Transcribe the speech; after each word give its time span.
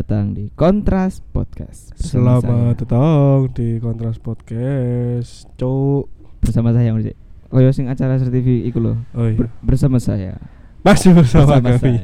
datang 0.00 0.32
di 0.32 0.48
Kontras 0.56 1.20
Podcast. 1.20 1.92
Bersama 1.92 2.40
Selamat 2.40 2.40
saya, 2.40 2.72
datang 2.72 3.36
di 3.52 3.68
Kontras 3.76 4.16
Podcast. 4.16 5.44
Cuk. 5.54 6.08
bersama 6.40 6.72
saya 6.72 6.96
Mas. 6.96 7.12
Oh 7.52 7.60
ya 7.60 7.68
sing 7.68 7.84
acara 7.84 8.16
TV 8.16 8.64
iku 8.64 8.80
loh. 8.80 8.96
Oh 9.12 9.28
iya. 9.28 9.36
Ber- 9.36 9.52
bersama 9.60 10.00
saya. 10.00 10.40
Masih 10.80 11.12
bersama, 11.12 11.60
bersama 11.60 11.76
kami. 11.76 11.94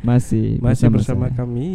Masih 0.00 0.56
Masih 0.56 0.88
bersama, 0.88 0.96
bersama 0.96 1.26
saya. 1.28 1.36
kami. 1.36 1.68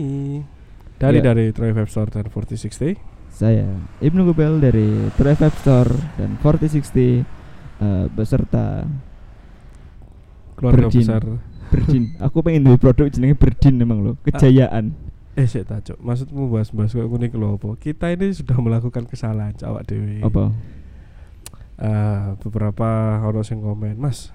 Dari 0.97 1.21
Ya. 1.21 1.29
dari 1.29 1.45
Troy 1.53 1.69
Web 1.69 1.85
Store 1.85 2.09
dan 2.09 2.25
4060. 2.27 2.97
Saya 3.29 3.69
Ibnu 4.01 4.25
Gobel 4.25 4.57
dari 4.57 4.89
True 5.13 5.37
Vibe 5.37 5.57
Store 5.61 5.93
dan 6.17 6.41
4060 6.41 7.21
eh, 7.77 8.05
beserta 8.09 8.89
Keluarga 10.57 10.89
Berjin. 10.89 11.05
besar. 11.05 11.23
Berdin. 11.69 12.03
Aku 12.25 12.41
pengen 12.41 12.65
duwe 12.65 12.81
produk 12.81 13.05
jenenge 13.05 13.37
Berdin 13.37 13.77
emang 13.77 14.01
loh. 14.01 14.15
Kejayaan. 14.25 14.97
Eh, 15.37 15.45
sik 15.45 15.69
tak, 15.69 15.85
Cuk. 15.85 16.01
Maksudmu 16.01 16.49
bahas-bahas 16.49 16.97
kok 16.97 17.05
ngene 17.05 17.29
iki 17.29 17.37
lho 17.37 17.61
apa? 17.61 17.77
Kita 17.77 18.09
ini 18.09 18.33
sudah 18.33 18.57
melakukan 18.57 19.05
kesalahan 19.05 19.53
Cuk, 19.53 19.69
awak 19.69 19.85
dewe. 19.85 20.25
Apa? 20.25 20.49
Eh, 21.77 22.27
beberapa 22.41 23.21
orang 23.21 23.45
sing 23.45 23.61
komen, 23.61 24.01
"Mas, 24.01 24.33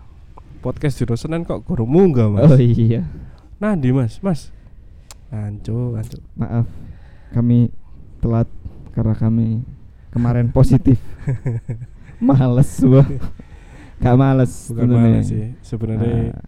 podcast 0.63 0.95
di 0.95 1.05
Senin 1.19 1.43
kok 1.43 1.67
guru 1.67 1.83
munggah, 1.91 2.31
Mas?" 2.31 2.47
Oh 2.47 2.55
iya. 2.55 3.03
Nandi, 3.59 3.91
Mas? 3.91 4.23
Mas. 4.23 4.55
Anco, 5.35 5.99
anco. 5.99 6.23
Maaf. 6.39 6.71
Kami 7.35 7.73
telat 8.23 8.47
karena 8.95 9.19
kami 9.19 9.67
kemarin 10.15 10.55
positif. 10.55 11.03
males 12.23 12.79
gua. 12.79 13.03
Gak 14.03 14.19
males 14.19 14.71
Bukan 14.71 14.87
malah 14.99 15.23
sih. 15.23 15.55
Sebenarnya 15.63 16.35
Ah, 16.35 16.43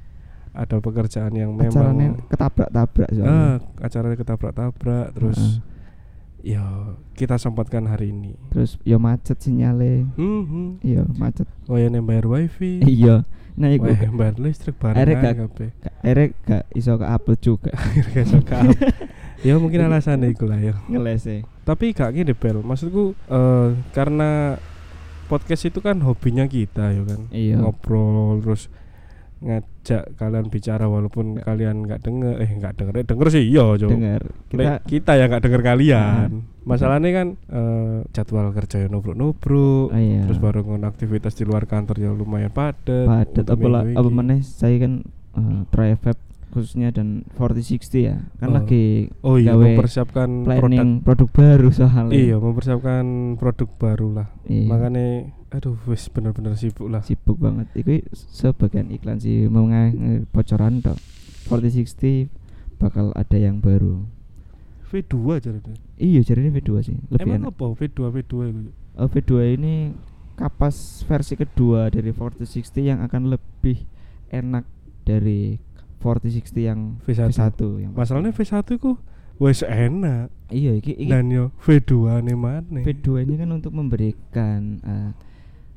ada 0.55 0.78
pekerjaan 0.78 1.33
yang 1.33 1.50
acaranya 1.56 2.14
memang 2.14 2.27
ketabrak-tabrak 2.27 3.10
soalnya. 3.10 3.58
acaranya 3.78 4.16
ketabrak-tabrak 4.16 5.06
terus 5.12 5.58
ya 6.41 6.62
kita 7.12 7.34
sempatkan 7.34 7.84
hari 7.84 8.11
ini 8.11 8.36
Terus 8.48 8.77
yo 8.83 8.96
macet 8.96 9.41
sinyale. 9.41 10.06
hmm, 10.14 10.42
hmm. 10.44 10.69
Iya, 10.80 11.02
macet. 11.11 11.48
oh 11.66 11.74
ya 11.74 11.91
bayar 11.91 12.24
wifi 12.24 12.84
Iya. 13.00 13.24
Nah, 13.55 13.70
iku 13.70 13.86
Wah, 13.86 14.11
bayar 14.12 14.34
listrik 14.36 14.74
bareng 14.77 14.98
ae 15.00 15.14
gak- 15.14 15.38
kabeh. 15.41 15.69
gak- 15.74 15.94
akhirnya 16.00 16.27
gak 16.44 16.64
iso 16.72 16.92
ke 16.94 17.06
upload 17.06 17.41
juga 17.41 17.70
Akhirnya 17.78 18.22
iso 18.24 18.39
ke-up. 18.41 18.77
ya 19.46 19.55
mungkin 19.56 19.80
alasannya 19.83 20.28
iku 20.28 20.44
lah 20.44 20.58
ya 20.58 20.74
ngelese. 20.86 21.42
tapi 21.62 21.91
gak 21.91 22.12
gini 22.12 22.33
Bel 22.33 22.61
maksudku 22.61 23.14
eh, 23.27 23.68
karena 23.91 24.58
podcast 25.24 25.64
itu 25.64 25.80
kan 25.80 25.96
hobinya 25.98 26.44
kita 26.44 26.92
ya 26.92 27.02
kan 27.02 27.20
Iya. 27.30 27.56
ngobrol 27.58 28.39
terus 28.39 28.68
ngajak 29.44 30.16
kalian 30.16 30.48
bicara 30.48 30.84
walaupun 30.84 31.36
Nggak. 31.36 31.44
kalian 31.44 31.76
nggak 31.82 32.00
denger 32.00 32.34
eh 32.38 32.50
nggak 32.50 32.74
denger 32.74 32.94
eh 32.94 33.04
denger 33.04 33.26
sih 33.28 33.44
iya 33.44 33.64
Jo. 33.76 33.86
Dengar. 33.86 34.22
kita 34.48 34.56
Kita 34.56 34.72
kita 34.82 35.12
yang 35.14 35.28
nggak 35.28 35.44
denger 35.44 35.62
kalian 35.62 36.28
masalahnya 36.64 37.10
kan 37.12 37.28
eh, 37.46 37.98
jadwal 38.10 38.48
kerja 38.50 38.76
yang 38.80 38.92
nubruk-nubruk 38.92 39.86
Oh, 39.86 39.94
iya. 39.94 40.24
terus 40.24 40.38
baru 40.38 40.64
ngono 40.64 40.84
aktivitas 40.84 41.34
di 41.34 41.44
luar 41.44 41.64
kantor 41.64 41.96
yang 41.98 42.14
lumayan 42.14 42.48
padat 42.48 43.04
padat 43.04 43.44
untuk 43.46 43.68
apa 43.68 44.10
meneh 44.10 44.40
saya 44.40 44.76
kan 44.78 45.04
uh, 45.34 45.68
Try 45.68 45.92
Fab 45.94 46.16
khususnya 46.48 46.88
dan 46.88 47.26
4060 47.34 47.84
ya 48.00 48.16
kan 48.38 48.48
Oh. 48.48 48.54
lagi 48.54 49.10
oh 49.20 49.36
iya 49.36 49.52
mempersiapkan 49.52 50.46
produk 50.46 50.60
planning 50.62 50.90
produk, 51.02 51.28
baru 51.28 51.68
soalnya 51.68 52.14
iya 52.14 52.36
mempersiapkan 52.38 53.04
produk 53.36 53.68
baru 53.74 54.08
lah 54.14 54.28
Iya. 54.46 54.68
makanya 54.70 55.06
aduh 55.55 55.78
wis 55.86 56.10
bener-bener 56.10 56.58
sibuk 56.58 56.91
lah. 56.91 57.00
Sibuk 57.06 57.38
banget. 57.38 57.70
Itu 57.78 58.02
sebagian 58.12 58.90
iklan 58.90 59.23
sih 59.23 59.46
mau 59.46 59.70
bocoran 60.34 60.83
dok 60.83 60.98
4060 61.46 62.27
bakal 62.83 63.14
ada 63.14 63.39
yang 63.39 63.62
baru. 63.62 64.02
V2 64.90 65.17
jadi 65.42 65.58
iya 65.98 66.20
jadi 66.27 66.51
V2 66.51 66.70
sih. 66.83 66.98
Lebih 67.11 67.39
emang 67.39 67.51
enak. 67.51 67.55
apa 67.55 67.64
V2 67.78 67.98
V2 68.11 68.34
itu 68.51 68.70
Oh, 68.95 69.11
V2 69.11 69.58
ini 69.58 69.90
kapas 70.39 71.02
versi 71.06 71.34
kedua 71.34 71.90
dari 71.90 72.14
4060 72.14 72.78
yang 72.78 73.02
akan 73.02 73.27
lebih 73.34 73.86
enak 74.30 74.62
dari 75.02 75.58
4060 75.98 76.62
yang 76.62 76.80
V1. 77.02 77.30
V1 77.34 77.58
yang 77.83 77.92
masalahnya 77.95 78.30
V1 78.30 78.62
itu 78.70 78.95
wis 79.42 79.67
enak. 79.67 80.30
Iya 80.55 80.78
iki, 80.78 80.95
iki. 80.95 81.11
Dan 81.11 81.27
yo 81.34 81.51
V2 81.58 82.23
nih 82.23 82.39
mana 82.39 82.80
V2 82.86 83.27
ini 83.27 83.34
kan 83.34 83.51
untuk 83.51 83.74
memberikan 83.74 84.78
eh, 84.86 85.11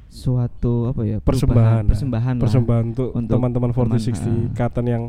suatu 0.08 0.88
apa 0.88 1.04
ya 1.04 1.18
Persembahan 1.20 1.84
lah. 1.84 1.92
persembahan 1.92 2.34
lah. 2.36 2.42
persembahan 2.42 2.84
untuk, 2.96 3.10
Untuk 3.12 3.32
teman-teman 3.36 3.70
teman, 3.72 3.92
4060 3.92 4.08
ah. 4.08 4.48
Katen 4.56 4.86
yang 4.88 5.04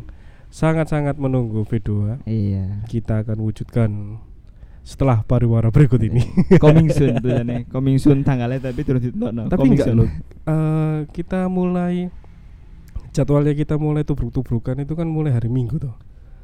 sangat-sangat 0.48 1.16
menunggu 1.16 1.62
V2 1.62 2.24
iya. 2.26 2.82
Kita 2.86 3.22
akan 3.22 3.38
wujudkan 3.38 3.90
setelah 4.82 5.20
pariwara 5.20 5.68
berikut 5.68 6.00
ini. 6.00 6.24
Coming 6.56 6.88
soon 6.88 7.20
tuh 7.20 7.44
nih. 7.44 7.68
Coming 7.68 8.00
soon 8.00 8.24
tanggalnya 8.24 8.72
tapi 8.72 8.80
terus 8.82 9.04
ditonton 9.04 9.44
tapi 9.46 9.68
enggak 9.68 9.92
loh 9.92 10.08
Eh, 10.48 10.98
kita 11.12 11.44
mulai 11.52 12.08
jadwalnya 13.12 13.52
kita 13.52 13.76
mulai 13.76 14.04
tubruk-tubrukan 14.04 14.78
itu 14.80 14.96
kan 14.96 15.04
mulai 15.04 15.36
hari 15.36 15.48
Minggu 15.52 15.76
tuh 15.76 15.92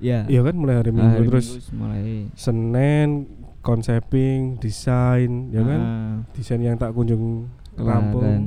ya 0.02 0.26
iya 0.28 0.42
kan 0.44 0.52
mulai 0.58 0.76
hari 0.76 0.92
Minggu. 0.92 1.24
Terus 1.30 1.70
mulai. 1.72 2.28
Senin 2.36 3.24
konseping 3.64 4.60
desain 4.60 5.48
ya 5.48 5.64
kan? 5.64 5.80
Ah, 5.80 6.14
desain 6.36 6.60
yang 6.60 6.76
tak 6.76 6.92
kunjung 6.92 7.48
kelar 7.74 8.00
rampung. 8.00 8.22
kan. 8.22 8.42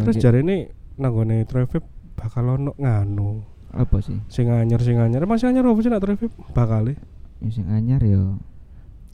terus 0.00 0.16
jari 0.16 0.40
ini 0.40 0.56
nanggone 0.96 1.44
traffic 1.44 1.84
bakal 2.16 2.56
ono 2.56 2.72
nganu. 2.76 3.44
Apa 3.74 3.98
sih? 4.00 4.16
Sing 4.30 4.46
anyar 4.48 4.80
sing 4.80 4.96
anyar. 4.96 5.26
Masih 5.26 5.50
anyar 5.50 5.66
apa 5.66 5.80
sih 5.82 5.90
nak 5.90 6.02
traffic 6.02 6.30
bakal 6.54 6.88
e? 6.88 6.94
Yang 7.42 7.60
sing 7.60 7.66
anyar 7.68 8.00
yo 8.00 8.38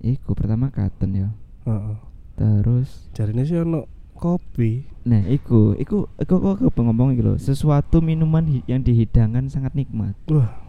iku 0.00 0.32
pertama 0.32 0.68
katen 0.70 1.10
yo 1.16 1.28
heeh. 1.66 1.96
Terus 2.36 3.10
jari 3.12 3.32
ini 3.34 3.42
sih 3.44 3.58
ono 3.58 3.88
kopi. 4.14 4.84
Nah 5.08 5.24
iku 5.26 5.72
iku 5.74 6.06
iku 6.20 6.34
kok 6.56 6.76
ngomong 6.76 7.16
iki 7.16 7.22
lho. 7.24 7.34
Sesuatu 7.40 8.04
minuman 8.04 8.44
hi- 8.44 8.64
yang 8.68 8.84
dihidangkan 8.84 9.48
sangat 9.48 9.72
nikmat. 9.72 10.12
Wah 10.28 10.60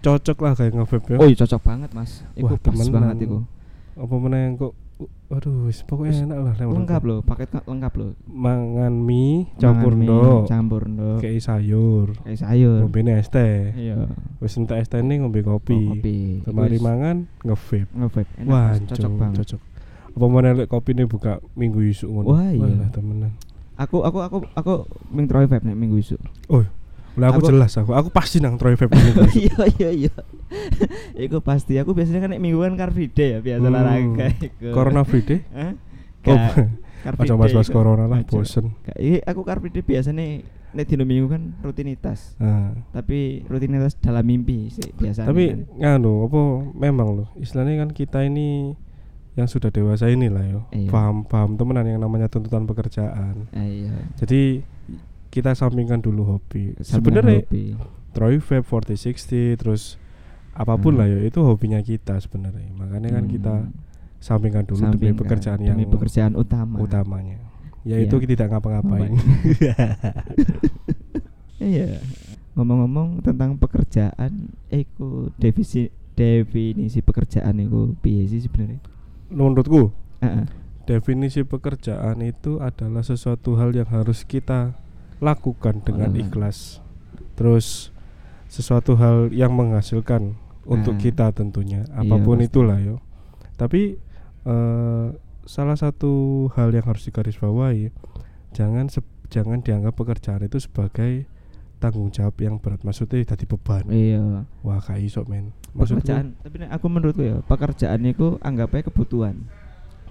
cocok 0.00 0.38
lah 0.40 0.52
kayak 0.56 0.72
ngevape 0.76 1.16
ya. 1.16 1.18
Oh 1.20 1.28
iya 1.28 1.36
cocok 1.36 1.60
banget 1.60 1.90
mas. 1.92 2.24
Iku 2.36 2.56
Wah, 2.56 2.60
pas 2.60 2.72
temenan. 2.72 2.92
banget 2.92 3.16
iku. 3.28 3.38
Apa 4.00 4.14
meneh 4.16 4.56
kok 4.56 4.72
aduh 5.30 5.70
pokoknya 5.86 6.26
enak 6.26 6.38
lah 6.42 6.54
lengkap 6.58 7.00
aku. 7.00 7.08
loh 7.08 7.18
paket 7.22 7.48
ka- 7.54 7.62
lengkap 7.64 7.92
loh. 7.96 8.10
Mangan 8.26 8.92
mie 8.92 9.46
campur 9.56 9.94
ndok. 9.94 10.50
campur 10.50 10.82
ndok. 10.90 11.22
Kayak 11.22 11.40
sayur. 11.46 12.06
Kayak 12.26 12.38
sayur. 12.42 12.80
Ngombe 12.82 13.00
es 13.14 13.28
teh. 13.30 13.70
Iya. 13.78 14.10
Wis 14.42 14.58
entek 14.58 14.82
es 14.82 14.88
teh 14.90 14.98
ini 14.98 15.22
ngombe 15.22 15.40
kopi, 15.46 15.78
Oh, 15.78 15.94
kopi. 15.94 16.42
Kemari 16.42 16.78
mangan 16.82 17.30
ngevape. 17.46 17.86
Nge-vape 17.94 18.32
enak 18.42 18.50
wah 18.50 18.70
cocok 18.74 19.12
banget. 19.14 19.36
cocok. 19.44 19.60
Apa 20.10 20.26
mana 20.26 20.50
lek 20.58 20.66
kopi 20.66 20.90
ini 20.98 21.04
buka 21.06 21.38
minggu 21.54 21.78
isu 21.86 22.10
ngono? 22.10 22.26
Wah, 22.34 22.50
iya. 22.50 22.66
lah 22.66 22.90
temenan. 22.90 23.32
Aku 23.78 24.02
aku 24.02 24.18
aku 24.20 24.36
aku 24.58 24.72
ming 25.14 25.30
vape 25.30 25.62
nih 25.62 25.72
minggu 25.72 25.96
isu 26.02 26.18
oh 26.50 26.66
lah 27.20 27.28
aku, 27.28 27.38
Aku- 27.38 27.50
jelas 27.50 27.72
aku 27.74 27.92
aku 27.92 28.08
pasti 28.08 28.40
nang 28.40 28.56
Troy 28.56 28.72
Vape 28.72 28.96
iya 29.36 29.56
iya 29.70 29.90
iya 30.00 30.14
Iku 31.14 31.38
pasti 31.40 31.76
aku 31.76 31.92
biasanya 31.92 32.20
kan 32.20 32.30
nek 32.30 32.40
minggu 32.40 32.58
kan 32.58 32.74
car 32.74 32.90
free 32.90 33.06
day 33.08 33.36
ya 33.36 33.40
biasa 33.40 33.60
Hmm. 33.60 33.70
olahraga 33.70 34.26
iku. 34.40 34.66
Corona 34.72 35.02
free 35.02 35.22
day 35.22 35.40
Hah? 35.50 35.72
Oh, 36.22 36.36
Aja 37.24 37.24
day 37.26 37.32
mas-mas 37.34 37.64
iku. 37.64 37.74
corona 37.74 38.04
lah 38.04 38.20
bosen 38.22 38.72
iki 38.92 39.20
aku 39.22 39.40
car 39.40 39.56
free 39.58 39.70
day 39.70 39.80
biasanya 39.80 40.44
nek 40.70 40.84
dino 40.86 41.02
minggu 41.02 41.26
kan 41.28 41.42
rutinitas. 41.60 42.36
Nah, 42.36 42.70
Tapi 42.90 43.42
rutinitas 43.44 43.96
dalam 43.96 44.22
mimpi 44.22 44.70
sih 44.70 44.86
biasanya. 44.92 45.26
tapi 45.26 45.44
kan. 45.50 45.60
nganu 45.98 46.24
apa 46.24 46.40
memang 46.78 47.08
loh 47.12 47.28
istilahnya 47.36 47.80
kan 47.80 47.90
kita 47.90 48.22
ini 48.22 48.78
yang 49.32 49.46
sudah 49.46 49.68
dewasa 49.68 50.06
ini 50.06 50.26
lah 50.26 50.42
yo 50.42 50.60
Iya. 50.68 50.86
paham 50.88 51.22
paham 51.24 51.54
temenan 51.54 51.86
yang 51.86 51.98
namanya 51.98 52.26
tuntutan 52.26 52.64
pekerjaan 52.64 53.46
Ah, 53.50 53.62
iya. 53.62 53.90
jadi 54.14 54.62
kita 55.30 55.54
sampingkan 55.54 55.98
dulu 55.98 56.26
hobi 56.28 56.74
sebenarnya. 56.76 57.46
Troy 58.10 58.36
Vape 58.36 58.66
4060 58.66 59.54
terus 59.54 59.94
apa 60.50 60.74
pun 60.74 60.92
Hmm. 60.92 61.00
lah 61.00 61.08
ya 61.08 61.18
itu 61.22 61.38
hobinya 61.40 61.78
kita 61.78 62.18
sebenarnya 62.18 62.74
makanya 62.74 63.14
kan 63.14 63.24
kita 63.24 63.54
Hmm. 63.62 63.70
sampingkan 64.18 64.66
dulu 64.66 64.82
demi 64.82 64.90
Sampingkan, 65.08 65.16
pekerjaan 65.16 65.58
yang 65.62 65.72
demi 65.72 65.86
pekerjaan 65.86 66.34
utama. 66.34 66.76
utamanya 66.76 67.38
yaitu 67.80 68.18
Iya. 68.18 68.26
tidak 68.28 68.46
ngapa-ngapain 68.50 69.14
Iya. 71.60 72.00
Ngomong-ngomong 72.50 73.22
tentang 73.22 73.54
pekerjaan, 73.54 74.32
iku 74.68 75.30
definisi 75.36 75.88
definisi 76.12 77.00
pekerjaan 77.00 77.56
iku 77.58 77.94
piye 77.96 78.26
sih 78.26 78.42
sebenarnya? 78.42 78.80
menurutku 79.30 79.94
Heeh. 80.18 80.44
definisi 80.84 81.40
pekerjaan 81.40 82.18
itu 82.20 82.58
adalah 82.58 83.00
sesuatu 83.00 83.54
hal 83.54 83.70
yang 83.70 83.86
harus 83.86 84.26
kita 84.26 84.74
lakukan 85.20 85.80
dengan 85.80 86.10
Lakukan. 86.10 86.24
ikhlas 86.26 86.58
terus 87.34 87.92
sesuatu 88.46 88.96
hal 88.96 89.30
yang 89.30 89.52
menghasilkan 89.52 90.34
untuk 90.64 90.96
Nah. 90.96 91.00
kita 91.00 91.26
tentunya 91.30 91.84
Iya, 91.86 92.02
apa 92.02 92.16
pun 92.18 92.36
pasti. 92.36 92.48
itulah 92.48 92.78
yo 92.78 92.96
tapi 93.54 94.00
eh, 94.42 95.06
salah 95.44 95.74
satu 95.74 96.12
hal 96.50 96.70
yang 96.70 96.84
harus 96.84 97.04
digarisbawahi 97.04 97.92
jangan 98.50 98.88
se- 98.88 99.04
jangan 99.28 99.60
dianggap 99.60 99.92
pekerjaan 99.92 100.42
itu 100.42 100.58
sebagai 100.58 101.28
tanggung 101.76 102.08
jawab 102.08 102.36
yang 102.36 102.56
berat 102.56 102.80
maksudnya 102.80 103.20
tadi 103.22 103.44
beban 103.44 103.84
Iya. 103.86 104.44
wah 104.60 104.78
gak 104.78 104.98
iso 104.98 105.24
men 105.24 105.52
Pekerjaan, 105.70 106.34
tapi 106.36 106.66
aku 106.66 106.86
menurutku 106.88 107.22
ya, 107.22 107.38
pekerjaan 107.40 108.02
itu 108.02 108.34
anggap 108.40 108.74
aja 108.74 108.82
kebutuhan. 108.84 109.46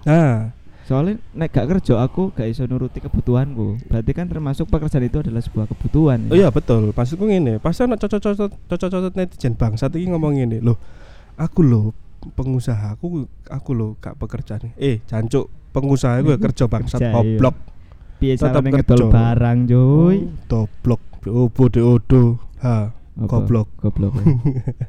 nah 0.00 0.56
Soalnya 0.90 1.22
nek 1.32 1.54
gak 1.54 1.70
kerja 1.70 2.02
aku 2.02 2.34
gak 2.34 2.50
iso 2.50 2.66
nuruti 2.66 2.98
kebutuhanku. 2.98 3.78
Berarti 3.86 4.10
kan 4.10 4.26
termasuk 4.26 4.66
pekerjaan 4.66 5.06
itu 5.06 5.22
adalah 5.22 5.38
sebuah 5.38 5.70
kebutuhan. 5.70 6.26
oh 6.26 6.34
iya 6.34 6.50
betul 6.50 6.90
maksudku 6.90 7.30
ngene 7.30 7.62
pasti 7.62 7.86
ana 7.86 7.94
cocok-cocok 7.94 8.50
cocok-cocok 8.66 9.12
netizen 9.14 9.54
bangsat 9.54 9.94
iki 9.94 10.10
ngomong 10.10 10.34
ngene 10.34 10.58
loh 10.58 10.74
aku 11.38 11.62
loh 11.62 11.94
pengusaha 12.34 12.98
aku 12.98 13.22
aku 13.46 13.70
loh 13.70 13.94
gak 13.96 14.18
pekerjaan 14.18 14.74
eh 14.74 14.98
jancuk 15.06 15.46
pengusaha 15.70 16.18
gue 16.20 16.34
kerja 16.36 16.66
bangsat 16.66 16.98
Kerja, 16.98 17.06
iya. 17.06 17.14
goblok 17.14 17.56
Piye 18.18 18.34
tetap 18.34 18.60
carane 18.60 18.82
kerja. 18.82 19.04
barang, 19.06 19.58
cuy? 19.64 20.16
Oh, 20.50 20.66
goblok 20.66 21.00
obo 21.24 21.64
de 21.70 21.80
odo 21.80 22.22
ha 22.60 22.90
Apa? 22.90 23.24
goblok 23.30 23.68
Goblok. 23.78 24.12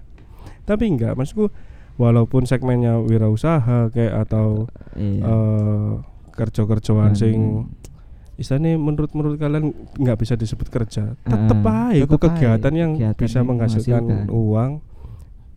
tapi 0.67 0.83
enggak 0.89 1.13
maksudku 1.13 1.53
walaupun 1.95 2.43
segmennya 2.43 2.97
wirausaha 2.97 3.89
kayak 3.89 4.25
atau 4.25 4.67
iya. 4.93 5.21
eh 5.21 5.89
kerja-kerjaan 6.31 7.11
Dan- 7.11 7.17
sing 7.17 7.37
istilahnya 8.35 8.73
menurut 8.73 9.11
menurut 9.11 9.37
kalian 9.37 9.69
nggak 9.93 10.17
bisa 10.17 10.33
disebut 10.33 10.65
kerja 10.67 11.13
tetep 11.15 11.61
Ah, 11.61 11.91
aja 11.91 12.01
itu 12.01 12.15
kegiatan 12.17 12.73
yang 12.73 12.91
kegiatan 12.95 13.19
bisa 13.19 13.37
yang 13.37 13.47
menghasilkan 13.47 14.03
uang 14.27 14.71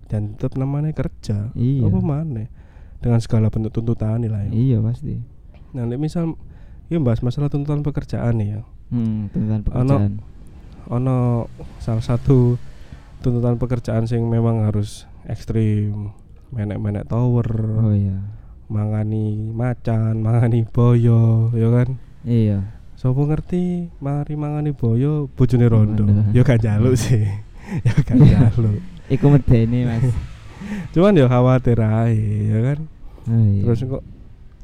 dan 0.06 0.34
tetap 0.34 0.54
namanya 0.54 0.92
kerja 0.92 1.48
Iya. 1.54 1.86
apa 1.86 1.98
mana 1.98 2.44
dengan 2.98 3.18
segala 3.18 3.48
bentuk 3.48 3.72
tuntutan 3.72 4.16
nih 4.18 4.28
lah 4.28 4.42
ya. 4.44 4.52
Iya 4.52 4.78
pasti. 4.80 5.16
nah 5.70 5.88
misal 5.90 6.36
ya 6.86 6.98
bahas 6.98 7.18
masalah 7.18 7.48
tuntutan 7.48 7.80
pekerjaan 7.80 8.34
nih 8.34 8.48
ya 8.50 8.60
Hmm, 8.86 9.26
tuntutan 9.28 9.60
pekerjaan. 9.60 10.12
ono 10.86 11.48
salah 11.78 12.04
satu 12.04 12.60
tuntutan 13.18 13.56
pekerjaan 13.56 14.04
sing 14.04 14.20
memang 14.22 14.60
harus 14.62 15.08
ekstrim 15.24 16.12
menek-menek 16.54 17.04
tower 17.04 17.48
Oh 17.82 17.90
iya. 17.90 18.22
mangani 18.70 19.52
macan 19.52 20.22
mangani 20.22 20.64
boyo 20.64 21.50
ya 21.52 21.68
kan 21.68 21.98
Iya. 22.24 22.72
Sopo 22.96 23.28
ngerti 23.28 23.92
mari 24.00 24.32
mangani 24.32 24.72
boyo 24.72 25.28
bojone 25.36 25.68
rondo. 25.68 26.08
Ya 26.32 26.40
kan 26.40 26.56
jaluk 26.56 26.96
sih. 26.96 27.20
ya 27.86 27.92
kan 28.00 28.16
jaluk. 28.16 28.80
Iku 29.12 29.28
medeni, 29.28 29.84
Mas. 29.84 30.08
Cuman 30.96 31.12
ya 31.12 31.28
khawatir 31.28 31.76
ae 31.84 32.16
ya 32.48 32.58
kan. 32.64 32.78
Oh, 33.28 33.44
iya. 33.44 33.60
Terus 33.68 33.80
kok 33.84 34.02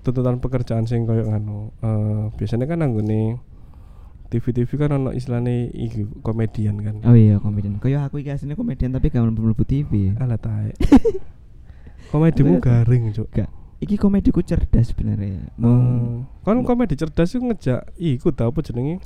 tuntutan 0.01 0.41
pekerjaan 0.41 0.89
sing 0.89 1.05
koyo 1.05 1.29
nganu 1.29 1.69
eh 1.85 2.33
biasanya 2.41 2.65
kan 2.65 2.81
anggone 2.81 3.37
TV-TV 4.33 4.71
kan 4.79 4.97
ono 4.97 5.13
istilahnya 5.13 5.69
iki 5.77 6.09
komedian 6.25 6.81
kan. 6.81 6.97
Oh 7.05 7.13
iya 7.13 7.37
komedian. 7.37 7.77
Kayak 7.77 8.09
aku 8.09 8.25
iki 8.25 8.33
asline 8.33 8.57
komedian 8.57 8.97
tapi 8.97 9.13
gak 9.13 9.21
mlebu 9.27 9.69
TV. 9.69 10.17
Alah 10.17 10.41
tae. 10.41 10.73
Komedimu 12.09 12.59
garing, 12.59 13.13
Cuk. 13.13 13.29
Gak. 13.31 13.51
Iki 13.81 13.97
komediku 13.97 14.41
cerdas 14.41 14.93
sebenarnya. 14.93 15.53
Mau 15.57 15.73
Hmm. 15.73 16.29
Kan 16.45 16.61
komedi 16.65 16.97
cerdas 16.97 17.33
iku 17.33 17.49
ngejak 17.49 17.81
iku 17.97 18.29
tau 18.29 18.53
apa 18.53 18.61
jenenge? 18.61 19.01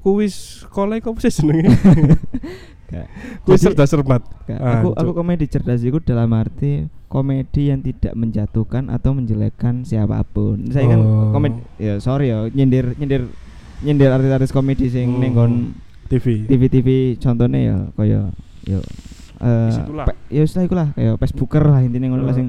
Kuis 0.00 0.64
sekolah 0.64 0.96
apa 0.96 1.18
sih 1.20 1.32
jenenge? 1.42 1.72
Kuis 3.44 3.60
cerdas 3.60 3.90
cermat. 3.90 4.22
Gak, 4.46 4.56
aku 4.56 4.94
aku 4.94 5.10
komedi 5.12 5.50
cerdas 5.50 5.82
itu 5.82 5.98
dalam 6.00 6.30
arti 6.32 6.86
komedi 7.10 7.68
yang 7.68 7.82
tidak 7.82 8.14
menjatuhkan 8.14 8.88
atau 8.88 9.12
menjelekkan 9.12 9.82
siapa 9.82 10.22
pun. 10.24 10.70
Saya 10.70 10.94
kan 10.94 11.00
Oh. 11.02 11.34
komedi 11.34 11.60
ya 11.76 11.98
sorry 11.98 12.30
ya 12.30 12.46
nyindir 12.48 12.94
nyindir 12.96 13.26
nyindir 13.82 14.08
artis-artis 14.08 14.54
komedi 14.54 14.88
sing 14.88 15.10
Hmm. 15.10 15.20
ning 15.20 15.32
nggon 15.34 15.52
TV. 16.06 16.46
TV-TV 16.46 16.88
contohnya 17.18 17.60
ya 17.60 17.76
kaya 17.92 18.20
yo 18.64 18.80
eh 19.38 19.72
pe- 20.02 20.18
ya 20.28 20.40
wis 20.40 20.52
lah 20.52 20.62
iku 20.62 20.74
lah 20.74 20.88
kaya 20.92 21.14
Facebooker 21.16 21.62
lah 21.62 21.80
intine 21.80 22.08
ngono 22.08 22.24
Oh. 22.24 22.32
sing 22.32 22.48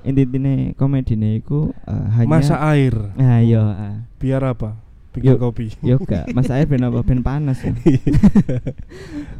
inti-intine 0.00 0.72
komedine 0.72 1.36
iku 1.36 1.72
eh, 1.82 2.06
hanya 2.14 2.28
Masak 2.30 2.60
air. 2.66 2.94
Nah, 3.14 3.38
iya, 3.38 3.62
ah. 3.62 3.96
Biar 4.16 4.42
apa? 4.42 4.78
Bikin 5.08 5.34
kopi. 5.36 5.72
Yo 5.80 5.98
gak, 5.98 6.30
Mas 6.30 6.46
Air 6.46 6.64
ben 6.64 6.80
apa 6.80 7.00
ben 7.02 7.20
panas 7.20 7.58
ya. 7.58 7.72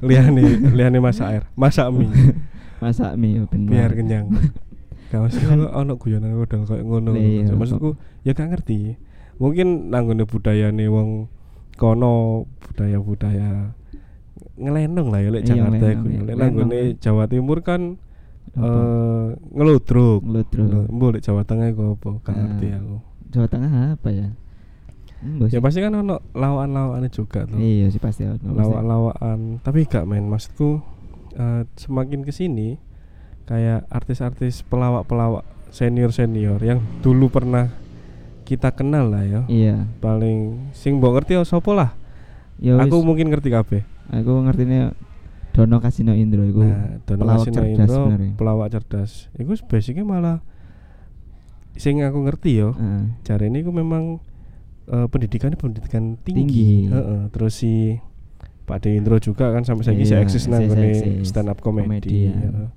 liane, 0.01 0.43
liane 0.73 0.99
masak 0.99 1.27
air. 1.31 1.45
Masak 1.55 1.91
mie 1.91 2.09
Masak 2.83 3.15
mie 3.15 3.39
yo 3.39 3.45
ben 3.47 3.67
biar 3.67 3.93
kenyang. 3.93 4.33
Gak 5.11 5.21
maksud 5.23 5.41
Kan- 5.41 5.49
kalau 5.57 5.69
ono 5.73 5.93
guyonan 5.97 6.37
kodal 6.37 6.63
kayak 6.65 6.85
ngono. 6.85 7.11
Iya, 7.15 7.49
Maksudku 7.51 7.97
ya 8.23 8.33
gak 8.33 8.49
ngerti. 8.51 8.97
Mungkin 9.39 9.89
nanggone 9.89 10.25
budayane 10.25 10.85
wong 10.85 11.31
kono 11.79 12.45
budaya-budaya 12.61 13.73
ngelenong 14.59 15.09
lah 15.09 15.21
ya 15.21 15.29
lek 15.31 15.43
Iya, 15.43 15.49
Jakarta 15.55 15.87
iku. 15.89 16.07
iya. 16.07 16.21
Lek 16.21 16.35
nanggone 16.37 16.77
iya. 16.77 16.95
Jawa 16.99 17.25
Timur 17.27 17.59
kan 17.61 17.81
eh 18.51 19.27
ngeludruk. 19.51 20.21
Ngeludruk. 20.21 20.67
Lho, 20.67 20.81
Mbok 20.89 21.11
lek 21.15 21.23
Jawa 21.23 21.43
Tengah 21.43 21.67
iku 21.69 21.83
apa? 21.95 22.11
Gak 22.21 22.29
Ah. 22.29 22.39
ngerti 22.39 22.67
aku. 22.73 22.97
Jawa 23.29 23.47
Tengah 23.47 23.71
apa 23.95 24.09
ya? 24.09 24.29
Bos. 25.35 25.51
Ya 25.51 25.59
pasti 25.59 25.79
kan 25.79 25.91
ono 25.93 26.23
lawan-lawannya 26.31 27.09
juga 27.09 27.43
tuh. 27.43 27.59
Iya 27.59 27.87
sih 27.89 27.99
pasti 27.99 28.23
ono. 28.23 28.39
pasti. 28.39 28.55
lawak-lawakan 28.55 29.39
tapi 29.61 29.83
gak 29.85 30.05
main 30.05 30.23
maksudku 30.25 30.79
eh, 31.33 31.63
semakin 31.75 32.23
ke 32.23 32.31
sini 32.31 32.79
kayak 33.45 33.87
artis-artis 33.89 34.63
pelawak-pelawak 34.63 35.43
senior-senior 35.71 36.59
yang 36.61 36.81
dulu 36.99 37.29
pernah 37.29 37.69
kita 38.43 38.71
kenal 38.71 39.09
lah 39.09 39.23
ya 39.23 39.41
Iya. 39.45 39.77
paling 39.99 40.71
sing 40.73 40.97
mbok 40.97 41.15
ngerti 41.15 41.35
ya 41.35 41.45
sopo 41.45 41.73
lah 41.73 41.93
Ya 42.57 42.75
aku 42.77 42.97
wis, 42.97 43.05
mungkin 43.05 43.29
ngerti 43.29 43.49
kabeh 43.49 43.83
aku 44.11 44.33
ngertine 44.45 44.93
Dono 45.51 45.77
Kasino 45.79 46.13
Indro 46.13 46.43
iku. 46.43 46.63
nah 46.63 47.03
Dono 47.03 47.23
pelawak 47.25 47.39
Kasino 47.43 47.55
cerdas 47.57 47.69
Indro 47.75 47.95
sebenarnya. 48.07 48.33
pelawak 48.37 48.69
cerdas 48.71 49.11
itu 49.35 49.53
basicnya 49.67 50.05
malah 50.05 50.39
sing 51.75 52.03
aku 52.03 52.19
ngerti 52.23 52.59
yo 52.59 52.75
Heeh. 52.75 53.03
cari 53.23 53.47
ini 53.47 53.63
aku 53.63 53.71
memang 53.71 54.19
eh, 54.87 55.07
pendidikannya 55.07 55.55
pendidikan 55.55 56.19
tinggi, 56.21 56.43
Tinggi. 56.43 56.71
Heeh, 56.91 57.21
terus 57.31 57.55
si 57.55 57.99
Pak 58.65 58.85
De 58.85 58.95
Indro 58.95 59.17
juga 59.17 59.49
kan 59.49 59.65
sampai 59.65 59.81
saiki 59.83 60.05
saya 60.05 60.21
eksis 60.21 60.45
nang 60.47 60.69
stand 61.25 61.49
up 61.49 61.59
Komedi, 61.59 61.89
comedy. 61.89 62.29
ya. 62.29 62.69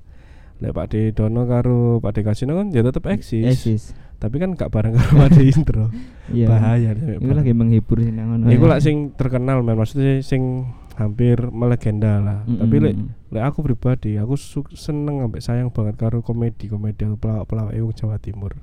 Lek 0.62 0.72
Pak 0.72 0.86
De 0.90 1.02
Dono 1.12 1.44
karo 1.44 1.98
Pak 2.00 2.12
De 2.16 2.22
Kasino 2.22 2.54
kan 2.54 2.70
ya 2.70 2.80
tetap 2.80 3.10
eksis, 3.10 3.44
Eksis. 3.44 3.84
tapi 4.16 4.38
kan 4.38 4.54
gak 4.54 4.70
bareng 4.70 4.94
karo 4.94 5.12
Pak 5.20 5.30
De 5.34 5.44
Indro. 5.44 5.86
Iya. 6.32 6.48
Bahaya 6.48 6.92
Iku 6.96 7.34
lagi 7.34 7.52
menghibur 7.52 8.00
sih 8.00 8.14
nang 8.14 8.38
ngono. 8.38 8.48
Iku 8.48 8.66
ya. 8.66 8.72
lah 8.72 8.80
sing 8.80 9.12
terkenal 9.14 9.60
men 9.62 9.76
maksudnya 9.76 10.22
sing 10.22 10.70
hampir 11.00 11.38
melegenda 11.52 12.20
lah. 12.20 12.40
Tapi 12.44 12.76
lek 12.82 12.96
Mm-mm. 12.98 13.32
lek 13.32 13.44
aku 13.48 13.64
pribadi 13.64 14.20
aku 14.20 14.36
seneng 14.76 15.24
sampai 15.24 15.42
sayang 15.42 15.70
banget 15.72 15.96
karo 15.96 16.20
komedi 16.26 16.68
komedi 16.68 17.08
atau 17.08 17.18
pelawak-pelawak 17.20 17.74
wong 17.76 17.96
Jawa 17.96 18.18
Timur. 18.20 18.60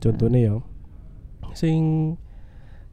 Contohnya 0.00 0.40
ya 0.40 0.54
sing 1.52 2.14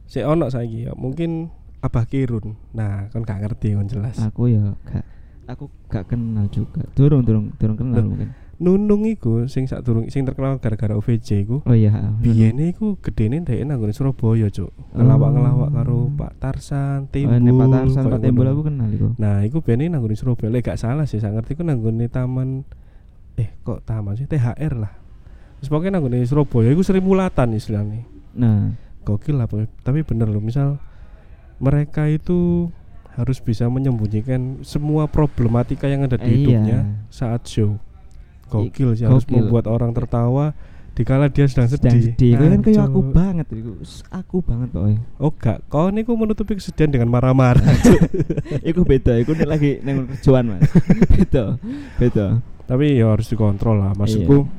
si 0.08 0.20
ono 0.24 0.48
saiki 0.50 0.88
ya 0.88 0.92
mungkin 0.98 1.52
Abah 1.78 2.10
Kirun. 2.10 2.58
Nah, 2.74 3.06
kan 3.14 3.22
gak 3.22 3.38
ngerti 3.46 3.78
kan 3.78 3.86
jelas. 3.86 4.18
aku 4.18 4.50
ya 4.50 4.74
gak 4.82 5.06
aku 5.46 5.70
gak 5.86 6.10
kenal 6.10 6.50
juga. 6.50 6.82
Durung 6.98 7.22
durung 7.22 7.54
durung 7.56 7.78
kenal 7.78 8.02
Loh. 8.02 8.10
mungkin. 8.12 8.30
Nunung 8.58 9.06
iku 9.06 9.46
sing 9.46 9.70
sak 9.70 9.86
durung 9.86 10.10
sing 10.10 10.26
terkenal 10.26 10.58
gara-gara 10.58 10.98
OVJ 10.98 11.46
iku. 11.46 11.62
Oh 11.62 11.76
iya. 11.78 12.10
Biyene 12.18 12.74
iku 12.74 12.98
gedene 12.98 13.46
ndek 13.46 13.62
nang 13.62 13.78
Surabaya, 13.94 14.50
Cuk. 14.50 14.74
Ngelawak-ngelawak 14.98 15.70
karo 15.70 15.96
Oh. 15.98 16.10
Pak 16.10 16.42
Tarsan, 16.42 17.06
Oh, 17.06 17.10
Timbul. 17.14 17.38
nek 17.38 17.52
Pak 17.54 17.68
Tarsan 17.70 18.02
koyo 18.02 18.14
Pak 18.18 18.22
Timbul 18.26 18.46
aku 18.50 18.62
kenal 18.66 18.88
iku. 18.90 19.08
Nah, 19.14 19.46
iku 19.46 19.62
bene 19.62 19.86
nang 19.86 20.02
Surabaya. 20.10 20.50
Lek 20.50 20.66
gak 20.66 20.78
salah 20.82 21.06
sih, 21.06 21.22
sak 21.22 21.38
ngerti 21.38 21.54
ku 21.54 21.62
nang 21.62 21.78
taman 22.10 22.66
eh 23.38 23.54
kok 23.62 23.86
taman 23.86 24.18
sih 24.18 24.26
THR 24.26 24.74
lah. 24.74 24.90
Terus 25.62 25.70
pokoknya 25.70 26.02
nang 26.02 26.10
Surabaya 26.26 26.74
iku 26.74 26.82
Sri 26.82 26.98
Mulatan 26.98 27.54
istilahnya. 27.54 28.02
Nah, 28.34 28.74
Gokil 29.06 29.38
lah. 29.38 29.46
Tapi 29.86 30.02
bener 30.02 30.26
loh, 30.26 30.42
misal 30.42 30.82
mereka 31.62 32.10
itu 32.10 32.70
harus 33.18 33.42
bisa 33.42 33.66
menyembunyikan 33.66 34.62
semua 34.62 35.10
problematika 35.10 35.90
yang 35.90 36.06
ada 36.06 36.14
di 36.14 36.30
iya. 36.30 36.34
hidupnya 36.62 36.78
saat 37.10 37.46
show. 37.50 37.78
Gokil 38.48 38.96
sih 38.96 39.04
harus 39.04 39.24
membuat 39.28 39.68
orang 39.68 39.92
tertawa 39.92 40.56
dikala 40.98 41.30
dia 41.30 41.46
sedang 41.46 41.70
sedang 41.70 41.94
sedih. 41.94 42.10
sedih. 42.10 42.30
Iku 42.34 42.44
kan 42.50 42.60
kayak 42.66 42.82
aku 42.90 43.00
banget 43.14 43.46
iku. 43.54 43.72
Aku 44.10 44.36
banget 44.42 44.68
pokoknya. 44.74 45.00
Oh 45.22 45.30
gak, 45.30 45.62
kau 45.70 45.94
niku 45.94 46.18
menutupi 46.18 46.58
kesedihan 46.58 46.90
dengan 46.90 47.06
marah-marah. 47.06 47.62
iku 48.74 48.82
beda, 48.82 49.14
iku 49.22 49.38
lagi 49.46 49.78
nang 49.86 50.10
kerjaan, 50.10 50.58
Mas. 50.58 50.66
beda. 51.14 51.54
Beda. 52.02 52.26
Tapi 52.66 52.98
ya 52.98 53.14
harus 53.14 53.30
dikontrol 53.30 53.78
lah. 53.78 53.94
Maksudku, 53.94 54.50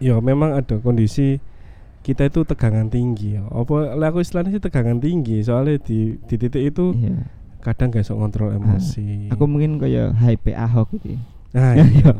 Iya. 0.00 0.16
ya 0.16 0.24
memang 0.24 0.56
ada 0.56 0.80
kondisi 0.80 1.36
kita 2.00 2.32
itu 2.32 2.48
tegangan 2.48 2.88
tinggi 2.88 3.36
ya. 3.36 3.44
Apa 3.52 3.92
aku 3.94 4.24
istilahnya 4.24 4.56
sih 4.56 4.62
tegangan 4.64 5.04
tinggi 5.04 5.44
soalnya 5.44 5.76
di 5.84 6.16
di 6.16 6.34
titik 6.40 6.64
itu 6.74 6.96
Iya. 6.96 7.28
kadang 7.60 7.92
gak 7.92 8.08
bisa 8.08 8.16
ngontrol 8.16 8.56
emosi. 8.56 9.28
Aku 9.28 9.44
mungkin 9.44 9.76
kayak 9.76 10.16
hype 10.16 10.56
Ahok 10.56 10.96
iki. 10.96 11.20
Nah, 11.52 11.72
Iya. 11.78 11.84
iya. 11.88 12.12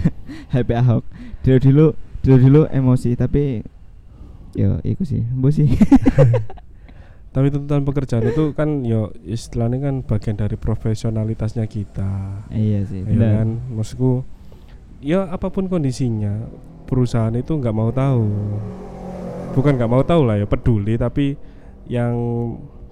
hype 0.56 0.74
Ahok. 0.74 1.04
Dulu 1.44 1.58
dulu 1.60 1.86
dulu 2.24 2.36
dulu 2.40 2.60
emosi 2.68 3.14
tapi 3.14 3.62
yo 4.56 4.80
iku 4.82 5.04
sih, 5.04 5.22
embo 5.22 5.52
sih. 5.52 5.68
tapi 7.28 7.52
tuntutan 7.52 7.84
pekerjaan 7.84 8.24
itu 8.26 8.56
kan 8.56 8.82
yo 8.82 9.12
istilahnya 9.22 9.78
kan 9.78 9.94
bagian 10.02 10.34
dari 10.34 10.56
profesionalitasnya 10.56 11.68
kita 11.68 12.42
iya 12.50 12.82
sih 12.88 13.04
ya 13.04 13.14
benar 13.14 13.30
kan 13.44 13.48
maksudku 13.78 14.26
ya 15.04 15.28
apa 15.30 15.52
pun 15.52 15.68
kondisinya 15.68 16.48
perusahaan 16.88 17.30
itu 17.36 17.52
nggak 17.52 17.76
mau 17.76 17.92
tahu 17.92 18.26
bukan 19.54 19.72
nggak 19.76 19.92
mau 19.92 20.02
tahu 20.02 20.24
lah 20.24 20.40
ya 20.40 20.48
peduli 20.48 20.96
tapi 20.96 21.36
yang 21.86 22.16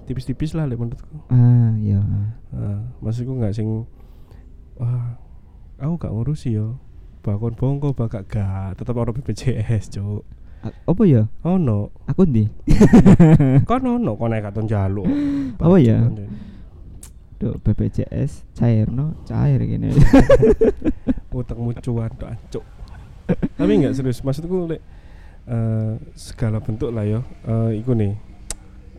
tipis-tipis 0.05 0.53
lah 0.53 0.69
menurutku 0.69 1.17
ah 1.33 1.73
iya 1.81 1.99
nah, 2.53 2.87
maksudku 3.03 3.33
nggak 3.35 3.51
sing 3.57 3.83
wah 4.79 5.17
aku 5.77 5.93
gak 5.97 6.13
ngurusi 6.13 6.57
yo. 6.57 6.77
Bakon 7.25 7.53
bongko 7.57 7.93
bakak 7.93 8.29
gak. 8.29 8.77
Tetap 8.77 8.95
orang 8.97 9.15
BPJS 9.17 9.93
cuk. 9.97 10.23
Apa 10.85 11.01
ya? 11.05 11.29
Ono. 11.45 11.93
Aku 12.09 12.25
ndi? 12.25 12.49
Kan 13.69 13.83
ono 13.85 14.17
kon 14.17 14.33
nek 14.33 14.49
katon 14.49 14.65
jaluk. 14.67 15.07
Apa 15.61 15.77
ya? 15.77 16.01
Anjing. 16.03 16.31
Duh, 17.37 17.53
BPJS 17.61 18.49
cair 18.57 18.89
no 18.89 19.13
cair 19.29 19.61
gini 19.61 19.93
utangmu 21.37 21.69
cuan 21.85 22.09
tok 22.17 22.33
ancuk 22.33 22.65
tapi 23.29 23.71
nggak 23.83 23.93
serius. 23.93 24.23
Maksudku 24.23 24.71
lek 24.71 24.81
eh, 25.45 25.93
segala 26.15 26.63
bentuk 26.63 26.89
lah 26.95 27.03
yo. 27.03 27.21
Eh, 27.45 27.83
iku 27.83 27.91
nih. 27.93 28.15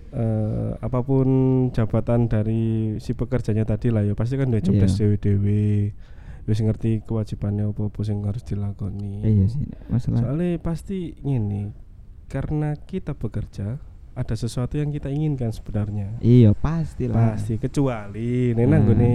Eh, 0.08 0.70
apa 0.80 1.04
pun 1.04 1.28
jabatan 1.72 2.28
dari 2.28 2.96
si 3.00 3.12
pekerjanya 3.12 3.64
tadi 3.64 3.88
lah 3.88 4.04
yo. 4.04 4.12
Pasti 4.12 4.36
kan 4.36 4.52
udah 4.52 4.62
job 4.62 4.76
Iya. 4.76 4.86
desk 4.86 5.00
dewe 5.20 5.92
wis 6.48 6.58
ngerti 6.58 7.04
kewajibannya 7.04 7.68
apa-apa 7.68 8.00
yang 8.02 8.24
harus 8.24 8.40
dilakoni. 8.40 9.20
Iya 9.20 9.44
sih 9.46 9.68
masalah 9.86 10.24
soalnya 10.24 10.56
pasti 10.58 11.12
gini 11.14 11.68
karena 12.24 12.72
kita 12.74 13.12
bekerja 13.12 13.76
ada 14.12 14.34
sesuatu 14.34 14.74
yang 14.74 14.88
kita 14.88 15.06
inginkan 15.08 15.52
sebenarnya. 15.52 16.16
Iya 16.18 16.50
pasti 16.52 17.06
lah 17.06 17.36
pasti 17.36 17.54
kecuali 17.56 18.50
nih 18.50 18.64
Hmm. 18.64 18.72
nanggone 18.72 19.10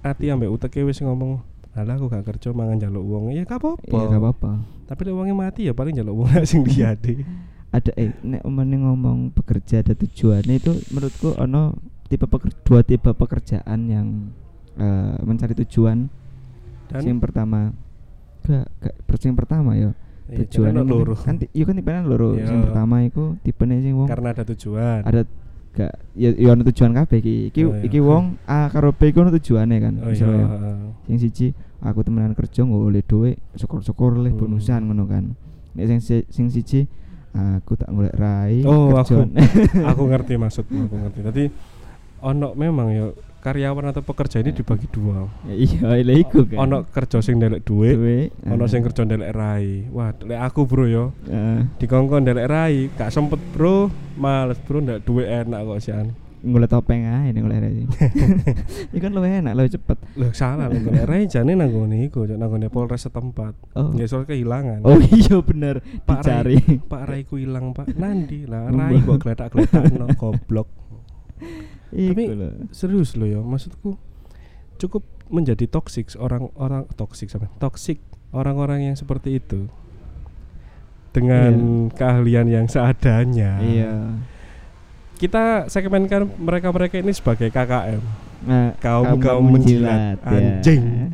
ati 0.00 0.28
ambek 0.28 0.48
uteke 0.48 0.80
wis 0.82 0.98
ngomong 0.98 1.44
Alah 1.78 1.94
aku 1.94 2.10
gak 2.10 2.26
kerja 2.26 2.50
mangan 2.50 2.74
jaluk 2.80 3.06
uang 3.06 3.30
ya 3.30 3.46
gak 3.46 3.62
apa-apa. 3.62 3.86
iya 3.86 4.04
gak 4.08 4.18
apa-apa. 4.18 4.52
Tapi 4.88 5.00
lek 5.04 5.14
uangnya 5.14 5.36
mati 5.36 5.60
ya 5.62 5.72
paling 5.72 5.94
jaluk 5.94 6.26
uang 6.26 6.42
sing 6.50 6.66
dia 6.66 6.96
deh. 6.98 7.22
ada 7.70 7.92
eh 7.94 8.10
nek 8.24 8.42
umane 8.42 8.80
ngomong 8.80 9.30
bekerja 9.30 9.84
ada 9.84 9.94
tujuannya 9.94 10.56
itu 10.56 10.72
menurutku 10.90 11.36
ono 11.36 11.76
tipe 12.08 12.24
peker, 12.24 12.50
dua 12.64 12.80
tipe 12.82 13.12
pekerjaan 13.12 13.78
yang 13.86 14.32
eh, 14.74 15.16
mencari 15.22 15.52
tujuan 15.54 16.08
Dan 16.90 17.02
yang 17.06 17.20
pertama 17.20 17.72
gak 18.40 18.64
gak 18.80 18.94
pertama 19.34 19.70
ya 19.72 19.92
iya, 20.26 20.40
tujuannya 20.40 20.80
karena 20.80 20.88
loro. 20.88 21.14
kan 21.14 21.34
iya 21.52 21.64
kan 21.64 21.74
tipenya 21.74 22.00
loro 22.02 22.30
Iya. 22.32 22.48
yang 22.48 22.60
pertama 22.64 22.96
itu 23.02 23.24
tipenya 23.42 23.76
sing 23.78 23.92
wong 23.94 24.08
Karena 24.08 24.28
ada 24.32 24.44
tujuan. 24.46 25.00
ada 25.04 25.20
gak 25.70 25.92
ya 26.12 26.30
ya 26.32 26.48
ono 26.50 26.62
tujuan 26.64 26.92
kabeh 26.92 27.16
iki 27.18 27.34
iki 27.48 27.60
Oh, 27.62 27.72
iya. 27.72 27.84
iki 27.84 27.98
wong 27.98 28.40
A 28.44 28.66
karo 28.66 28.90
B 28.90 29.06
iku 29.06 29.20
ono 29.20 29.30
tujuane 29.30 29.76
kan 29.78 29.94
Oh 29.96 30.08
iya. 30.08 30.10
misalnya 30.10 30.46
heeh. 30.48 30.76
sing 31.04 31.16
siji 31.18 31.46
aku 31.78 32.00
temenan 32.02 32.32
kerja 32.32 32.64
nggak 32.64 32.80
oleh 32.82 33.02
duit 33.02 33.36
syukur-syukur 33.54 34.16
oleh 34.16 34.32
Hmm. 34.32 34.40
bonusan 34.40 34.80
ngono 34.82 35.04
kan 35.04 35.36
nek 35.72 35.84
sing 35.86 36.00
si- 36.00 36.26
sing 36.28 36.48
siji 36.48 36.88
aku 37.30 37.76
tak 37.76 37.92
golek 37.92 38.16
rai 38.16 38.64
Oh, 38.64 38.96
kerja. 38.96 39.36
aku 39.84 40.02
ngerti 40.10 40.34
maksudmu, 40.34 40.88
aku 40.88 40.96
ngerti. 40.98 41.20
Tadi 41.22 41.42
ono 42.18 42.50
memang 42.52 42.88
ya 42.90 43.06
karyawan 43.38 43.94
atau 43.94 44.02
pekerja 44.02 44.42
ini 44.42 44.50
dibagi 44.50 44.90
dua. 44.90 45.30
Ya 45.46 45.54
iya 45.54 45.80
lha 46.02 46.14
iku 46.14 46.44
kan. 46.44 46.58
Ono 46.68 46.76
kerja 46.90 47.22
sing 47.22 47.38
ndelek 47.38 47.62
duit, 47.62 47.94
duit 47.94 48.28
ono 48.44 48.66
ah, 48.66 48.68
sing 48.68 48.82
kerja 48.82 49.06
ndelek 49.06 49.30
rai. 49.30 49.86
Wah, 49.94 50.10
lek 50.10 50.40
aku 50.42 50.66
bro 50.66 50.84
yo. 50.90 51.04
Eh, 51.30 51.62
dikongkon 51.78 52.26
ndelek 52.26 52.46
rai, 52.50 52.90
gak 52.98 53.14
sempet 53.14 53.38
bro, 53.54 53.88
males 54.18 54.58
bro 54.66 54.82
ndelek 54.82 55.06
duit 55.06 55.26
enak 55.26 55.60
kok 55.64 55.82
sian. 55.82 56.08
golek 56.38 56.70
topeng 56.70 57.02
ae 57.02 57.34
nek 57.34 57.42
golek 57.42 57.60
rai 57.66 57.82
iki 58.94 59.02
kan 59.02 59.10
luwih 59.10 59.42
enak 59.42 59.58
luwih 59.58 59.74
cepet. 59.74 59.98
Loh 60.14 60.30
salah 60.30 60.70
lek 60.70 60.86
ndelek 60.86 61.06
rai 61.10 61.26
jane 61.26 61.58
nanggone 61.58 62.06
iku, 62.06 62.30
Cuk, 62.30 62.38
nanggone 62.38 62.70
Polres 62.70 63.02
setempat. 63.02 63.58
oh. 63.74 63.90
Ya 63.98 64.06
soal 64.06 64.22
kehilangan. 64.22 64.86
oh 64.86 65.02
iya 65.02 65.42
bener. 65.42 65.82
Pak 66.06 66.22
dicari. 66.22 66.62
Rai, 66.62 66.78
Pak 66.78 67.02
Rai 67.10 67.20
ku 67.26 67.42
hilang 67.42 67.74
Pak. 67.74 67.90
Nandi? 67.98 68.46
Lah 68.46 68.70
Rai 68.70 69.02
kok 69.02 69.18
geletak-geletak 69.18 69.82
no 69.98 70.06
goblok. 70.14 70.70
Iku 70.70 70.87
Tapi- 71.88 72.28
serius 72.70 73.16
loh 73.16 73.24
ya 73.24 73.40
maksudku 73.40 73.96
cukup 74.78 75.02
menjadi 75.28 75.68
toksik 75.68 76.12
orang-orang 76.16 76.88
toksik 76.96 77.28
sama 77.28 77.50
toksik 77.58 78.00
orang-orang 78.32 78.92
yang 78.92 78.96
seperti 78.96 79.40
itu. 79.40 79.68
Dengan 81.08 81.88
keahlian 81.90 82.46
yang 82.46 82.66
seadanya. 82.68 83.58
Iya. 83.58 83.92
Kita 85.18 85.66
segmenkan 85.66 86.30
mereka-mereka 86.38 87.00
ini 87.00 87.10
sebagai 87.10 87.50
KKM 87.50 87.98
nah, 88.46 88.70
kaum 88.78 89.18
kaum 89.18 89.42
menjilat 89.50 90.14
ya. 90.22 90.30
anjing. 90.30 91.10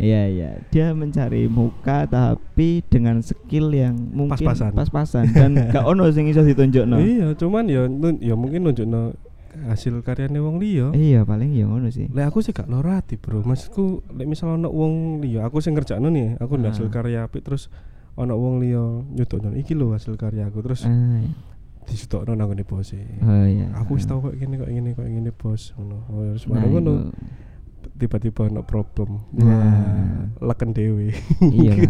Iya 0.00 0.22
iya, 0.32 0.50
dia 0.72 0.96
mencari 0.96 1.44
muka 1.44 2.08
tapi 2.08 2.80
dengan 2.88 3.20
skill 3.20 3.68
yang 3.70 3.92
mungkin 3.94 4.40
Pas-pasan. 4.40 4.72
pas-pasan. 4.72 5.24
Dan 5.30 5.60
gak 5.70 5.84
ono 5.84 6.08
sing 6.08 6.26
iso 6.26 6.40
ditunjukno. 6.40 6.96
iya 6.98 7.36
cuman 7.36 7.68
ya 7.68 7.84
ya 8.18 8.34
mungkin 8.34 8.64
nunjukno 8.66 9.12
hasil 9.50 10.00
karyanya 10.00 10.38
wong 10.38 10.58
liya 10.58 10.90
Iya 10.92 11.22
paling 11.22 11.52
ya 11.52 11.64
ngono 11.66 11.88
sih. 11.88 12.06
Lek 12.08 12.28
aku 12.28 12.40
sih 12.40 12.50
gak 12.50 12.66
loro 12.66 12.88
ati, 12.90 13.14
Bro. 13.18 13.42
Maksudku 13.42 14.00
lek 14.14 14.24
misal 14.24 14.54
ono 14.54 14.68
wong 14.68 15.18
liya, 15.18 15.44
aku 15.44 15.58
sing 15.58 15.74
ngerjakno 15.74 16.06
nih, 16.06 16.38
aku 16.38 16.54
Ah. 16.56 16.70
hasil 16.70 16.86
karya 16.88 17.24
apik 17.24 17.42
terus 17.42 17.66
ono 18.14 18.34
wong 18.34 18.58
liya 18.58 18.80
nyutokno 19.10 19.54
iki 19.54 19.74
lho 19.74 19.90
hasil 19.90 20.14
karyaku 20.14 20.58
terus 20.60 20.84
Ah, 20.84 21.18
iya. 21.18 21.28
disutokno 21.84 22.32
nang 22.32 22.46
ngene 22.48 22.62
bos 22.62 22.94
oh 22.94 23.44
iya. 23.44 23.66
Aku 23.82 23.96
wis 23.98 24.06
Ah. 24.06 24.14
tau 24.14 24.18
kok 24.22 24.34
gini 24.34 24.54
kok 24.54 24.68
gini 24.68 24.88
kok 24.92 25.04
gini 25.04 25.30
bos 25.30 25.72
ngono. 25.74 25.96
Oh, 26.08 26.20
terus 26.22 26.42
Nah, 26.46 26.58
baru 26.58 26.66
ngono 26.76 26.92
tiba-tiba 27.96 28.46
ono 28.46 28.60
problem. 28.62 29.24
Nah. 29.34 30.30
Leken 30.38 30.70
dewe. 30.70 31.10
iya 31.50 31.72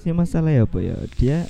si 0.00 0.08
masalah 0.10 0.50
ya 0.50 0.62
apa 0.64 0.78
ya? 0.78 0.94
Dia 1.18 1.44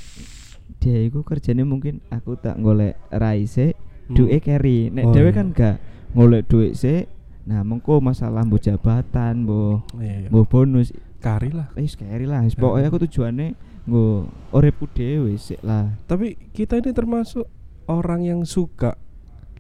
dia 0.79 0.99
itu 1.03 1.21
kerjanya 1.23 1.65
mungkin 1.65 2.05
aku 2.09 2.37
tak 2.37 2.57
golek 2.59 2.95
raise 3.11 3.75
duit 4.07 4.39
carry. 4.41 4.89
Nek 4.93 5.05
Oh, 5.09 5.13
dhewe 5.13 5.31
iya. 5.31 5.37
kan 5.37 5.47
gak 5.51 5.77
golek 6.13 6.47
duit 6.47 6.79
sih. 6.79 7.05
Nah, 7.47 7.63
mengko 7.63 8.03
masalah 8.03 8.43
mbok 8.43 8.59
jabatan, 8.59 9.47
mbok 9.47 9.87
Iya, 9.99 10.27
iya. 10.27 10.29
mbok 10.31 10.47
bonus 10.47 10.91
Kari 11.17 11.51
lah. 11.51 11.71
wis 11.75 11.95
carry 11.95 12.23
lah. 12.23 12.43
Wis 12.43 12.55
pokoknya 12.55 12.87
aku 12.87 13.03
tujuannya 13.03 13.55
nggo 13.87 14.27
uripku 14.51 14.87
dhewe 14.91 15.35
sik 15.35 15.59
lah. 15.63 15.95
Tapi 16.07 16.39
kita 16.53 16.79
ini 16.79 16.91
termasuk 16.91 17.47
orang 17.87 18.23
yang 18.23 18.41
suka 18.43 18.95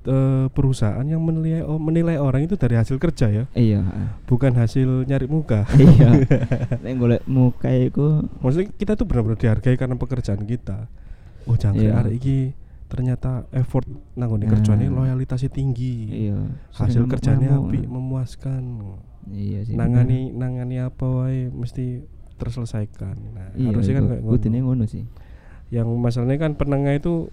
eh, 0.02 0.46
perusahaan 0.50 1.02
yang 1.02 1.18
menilai 1.18 1.62
oh, 1.62 1.78
menilai 1.78 2.18
orang 2.18 2.46
itu 2.46 2.54
dari 2.54 2.78
hasil 2.78 2.98
kerja 2.98 3.26
ya, 3.26 3.44
Iya, 3.54 3.82
bukan 4.26 4.54
hasil 4.54 5.06
nyari 5.06 5.26
muka. 5.26 5.66
iya. 5.82 6.22
Nek 6.86 6.94
golek 6.94 7.22
muka 7.26 7.66
iku 7.70 8.22
Maksudnya 8.38 8.70
kita 8.70 8.94
tuh 8.94 9.06
benar-benar 9.06 9.38
dihargai 9.38 9.74
karena 9.74 9.94
pekerjaan 9.94 10.42
kita. 10.42 10.86
Oh 11.46 11.54
jangkrik 11.54 11.86
Iya. 11.86 11.98
arek 12.00 12.14
iki 12.16 12.38
ternyata 12.86 13.46
effort 13.50 13.86
nanggone 14.14 14.46
Nah. 14.46 14.52
kerjanya 14.54 14.86
loyalitasnya 14.88 15.50
tinggi. 15.50 16.26
iya. 16.28 16.38
Hasil 16.70 17.06
kerjanya 17.06 17.58
apik, 17.58 17.82
nah. 17.82 17.98
memuaskan. 17.98 18.62
Iya 19.26 19.62
sih. 19.62 19.74
Nangani 19.74 20.30
nangani 20.30 20.78
apa 20.78 21.02
wae 21.02 21.48
mesti 21.48 22.02
terselesaikan. 22.36 23.16
Nah, 23.32 23.50
bener. 23.50 23.58
Iya, 23.58 23.68
harusnya 23.72 23.94
kan 23.96 24.04
kayak 24.06 24.22
ngono. 24.22 24.58
ngono 24.62 24.84
sih. 24.86 25.02
Yang 25.68 25.88
masalahnya 25.94 26.38
kan 26.38 26.52
penengah 26.54 26.94
itu 26.94 27.26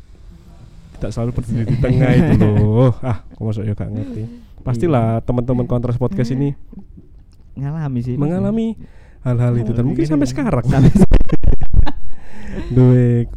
tidak 0.96 1.12
selalu 1.12 1.32
berdiri 1.38 1.63
di 1.67 1.77
tengah 1.77 2.12
itu 2.12 2.34
loh. 2.39 2.93
Ah, 3.01 3.22
kok 3.22 3.41
masuk 3.41 3.62
ya 3.62 3.74
gak 3.74 3.89
ngerti. 3.89 4.24
Pastilah 4.63 5.22
teman-teman 5.22 5.67
kontras 5.67 5.98
podcast 5.98 6.32
ini 6.32 6.55
Ngalami 7.60 8.00
sih. 8.01 8.15
mengalami 8.17 8.74
hal-hal 9.22 9.53
itu 9.55 9.70
dan 9.72 9.86
mungkin 9.86 10.05
sampai 10.08 10.25
sekarang. 10.25 10.65
Sampai 10.65 10.89
duwe 12.75 13.29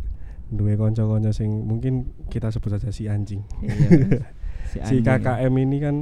duwe 0.53 0.79
kanca-kanca 0.79 1.35
sing 1.35 1.51
mungkin 1.67 2.15
kita 2.31 2.55
sebut 2.55 2.79
saja 2.79 2.91
si 2.95 3.11
anjing. 3.11 3.43
iya. 3.63 4.23
Si 4.67 4.83
anjing. 4.83 5.07
KKM 5.07 5.55
ini 5.63 5.77
kan 5.79 5.97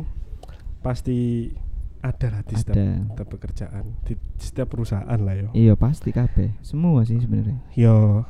pasti 0.81 1.53
ada 2.01 2.33
lah 2.33 2.43
di 2.49 2.57
setiap, 2.57 2.77
ada. 2.81 3.13
setiap 3.13 3.29
pekerjaan, 3.29 3.85
di, 4.09 4.17
setiap 4.41 4.73
perusahaan 4.73 5.21
lah 5.21 5.37
yo. 5.37 5.49
Iya 5.53 5.77
pasti 5.77 6.17
kabeh. 6.17 6.57
Semua 6.65 7.05
sih 7.05 7.21
sebenarnya. 7.21 7.61
Yo 7.77 8.25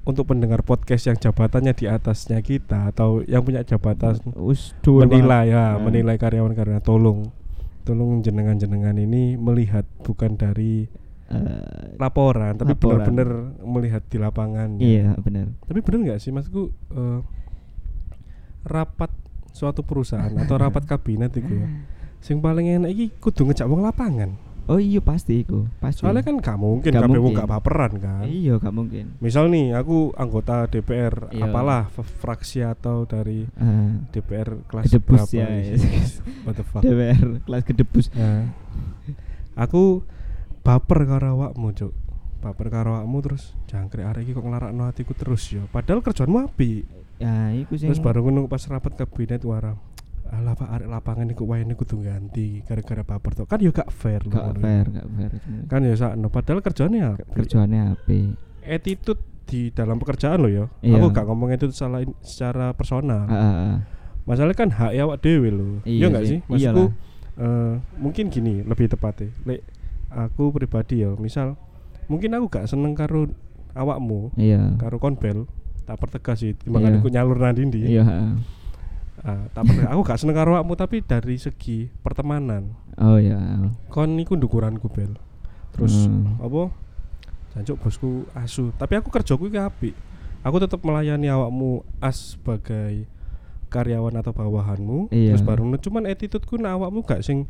untuk 0.00 0.32
pendengar 0.32 0.64
podcast 0.64 1.06
yang 1.06 1.18
jabatannya 1.20 1.76
di 1.76 1.86
atasnya 1.86 2.40
kita 2.40 2.90
atau 2.90 3.20
yang 3.28 3.44
punya 3.44 3.62
jabatan 3.62 4.16
Us 4.34 4.72
menilai 4.82 5.52
ya, 5.52 5.76
banget. 5.76 5.84
menilai 5.84 6.16
karyawan-karyawan 6.16 6.82
tolong 6.82 7.28
tolong 7.84 8.24
jenengan-jenengan 8.24 8.96
ini 8.96 9.36
melihat 9.36 9.84
bukan 10.02 10.34
dari 10.40 10.88
Eh, 11.30 11.94
laporan 11.94 12.58
tapi 12.58 12.74
benar-benar 12.74 13.30
melihat 13.62 14.02
di 14.04 14.18
lapangan. 14.18 14.74
iya 14.76 15.14
benar. 15.14 15.46
Tapi 15.62 15.78
bener 15.78 15.98
nggak 16.04 16.18
sih 16.18 16.30
maksudku 16.30 16.62
eh, 16.90 17.20
rapat 18.62 19.10
suatu 19.50 19.82
perusahaan 19.82 20.30
atau 20.34 20.54
rapat 20.56 20.84
kabinet 20.90 21.30
itu 21.32 21.54
ya. 21.56 21.68
Sing 22.24 22.38
paling 22.38 22.68
enak 22.68 22.90
iki 22.90 23.06
kudu 23.16 23.46
ngejak 23.46 23.64
wong 23.64 23.80
lapangan. 23.80 24.36
Oh 24.66 24.78
iya 24.78 24.98
pasti 24.98 25.42
iku, 25.42 25.66
pasti. 25.78 26.04
Soalnya 26.04 26.22
kan 26.22 26.38
gak 26.38 26.54
mungkin 26.54 26.92
Gak 26.92 27.06
mungkin. 27.06 27.34
gak 27.34 27.48
baperan 27.48 27.92
kan. 27.96 28.22
iya 28.22 28.54
gak 28.54 28.70
mungkin. 28.70 29.18
Misal 29.18 29.50
nih 29.50 29.74
aku 29.74 30.14
anggota 30.14 30.66
DPR 30.66 31.32
Iya. 31.32 31.46
apalah 31.46 31.90
fraksi 31.90 32.62
atau 32.62 33.02
dari 33.02 33.50
Ah, 33.54 33.98
DPR 34.10 34.62
kelas 34.66 34.84
Kedebus 34.86 35.10
berapa 35.26 35.34
ya, 35.42 35.46
gitu. 35.74 35.86
ya. 35.86 36.02
What 36.44 36.54
the 36.54 36.62
fuck. 36.62 36.82
DPR 36.82 37.18
kelas 37.42 37.62
kedebus. 37.64 38.06
Nah, 38.12 38.46
aku 39.56 40.06
baper 40.60 41.08
karo 41.08 41.26
awakmu, 41.38 41.72
Cuk. 41.72 41.92
Baper 42.40 42.66
karo 42.72 42.96
awakmu 42.96 43.18
terus 43.20 43.52
jangkrik 43.68 44.04
arek 44.08 44.24
iki 44.24 44.32
kok 44.32 44.44
nglarakno 44.44 44.88
atiku 44.88 45.12
terus 45.12 45.44
ya. 45.52 45.64
Padahal 45.68 46.00
kerjaanmu 46.00 46.38
apik. 46.48 46.88
Ya 47.20 47.52
iku 47.52 47.76
sing 47.76 47.92
Terus 47.92 48.00
baru 48.00 48.24
ngono 48.24 48.48
pas 48.48 48.64
rapat 48.64 48.96
kabinet 48.96 49.44
wara. 49.44 49.76
Alah 50.30 50.54
Pak 50.54 50.68
arek 50.72 50.88
lapangan 50.88 51.26
iku 51.34 51.44
wayane 51.44 51.76
kudu 51.76 52.00
ganti 52.00 52.64
gara-gara 52.64 53.04
baper 53.04 53.32
tok. 53.36 53.46
Kan 53.50 53.60
ya 53.60 53.74
gak 53.74 53.92
fair 53.92 54.24
lho 54.24 54.32
gak 54.32 54.44
ngono. 54.56 54.60
fair, 54.62 54.86
gak 54.88 55.06
fair. 55.12 55.30
Kan 55.68 55.80
ya 55.84 55.94
sakno 55.98 56.26
padahal 56.32 56.60
kerjaannya 56.64 57.00
apik. 57.12 57.26
Kerjaannya 57.34 57.80
apik. 57.92 58.30
attitude 58.60 59.20
di 59.50 59.74
dalam 59.74 59.98
pekerjaan 59.98 60.38
lo 60.40 60.48
ya. 60.48 60.64
Iya. 60.80 60.96
Aku 61.02 61.06
gak 61.12 61.26
ngomong 61.26 61.50
itu 61.52 61.68
salah 61.74 62.06
secara 62.22 62.72
personal. 62.72 63.26
Ah, 63.26 63.34
ah, 63.34 63.54
ah. 63.74 63.76
Masalahnya 64.24 64.56
kan 64.56 64.70
hak 64.70 64.92
awak 64.96 65.18
dewe 65.20 65.50
lo. 65.50 65.82
Iya 65.82 65.90
Iya 65.90 66.06
enggak 66.08 66.24
sih. 66.24 66.38
sih? 66.38 66.40
Maksudku 66.46 66.84
eh, 67.40 67.74
mungkin 67.98 68.24
gini 68.30 68.54
lebih 68.62 68.86
tepatnya. 68.86 69.28
Aku 70.10 70.50
pribadi 70.50 71.00
ya, 71.00 71.14
misal 71.14 71.54
mungkin 72.06 72.34
aku 72.34 72.50
gak 72.50 72.66
seneng 72.66 72.92
karo 72.92 73.30
awakmu, 73.72 74.34
Iya. 74.34 74.74
karo 74.76 74.98
konbel, 74.98 75.46
tak 75.84 75.96
pertegas 75.96 76.42
sih 76.42 76.52
timbangan 76.52 76.90
Iya. 76.92 76.98
aku 76.98 77.08
nyalur 77.08 77.38
nang 77.38 77.54
ndi. 77.54 77.80
Iya. 77.86 78.34
tak 79.52 79.62
pertegas. 79.62 79.90
aku 79.92 80.00
gak 80.02 80.18
seneng 80.18 80.34
karo 80.34 80.50
awakmu 80.54 80.74
tapi 80.74 81.00
dari 81.00 81.36
segi 81.36 81.92
pertemanan. 82.00 82.72
Oh 82.96 83.16
iya. 83.16 83.38
Kon 83.86 84.16
iku 84.16 84.34
ndukuranku 84.34 84.88
bel. 84.88 85.14
Terus 85.70 86.08
Hmm. 86.08 86.40
apa? 86.40 86.72
Jancuk 87.52 87.76
bosku 87.80 88.10
asu. 88.32 88.72
Tapi 88.74 88.96
aku 88.96 89.10
kerjaku 89.10 89.46
iki 89.46 89.58
apik. 89.58 89.94
Aku 90.40 90.56
tetap 90.56 90.80
melayani 90.80 91.28
awakmu 91.28 91.84
as 92.00 92.34
sebagai 92.34 93.04
karyawan 93.68 94.18
atau 94.18 94.32
bawahanmu. 94.32 95.12
Iya. 95.12 95.36
Terus 95.36 95.44
baru 95.44 95.68
cuman 95.76 96.08
attitudeku 96.08 96.56
nak 96.56 96.80
awakmu 96.80 97.04
gak 97.04 97.20
sing 97.20 97.44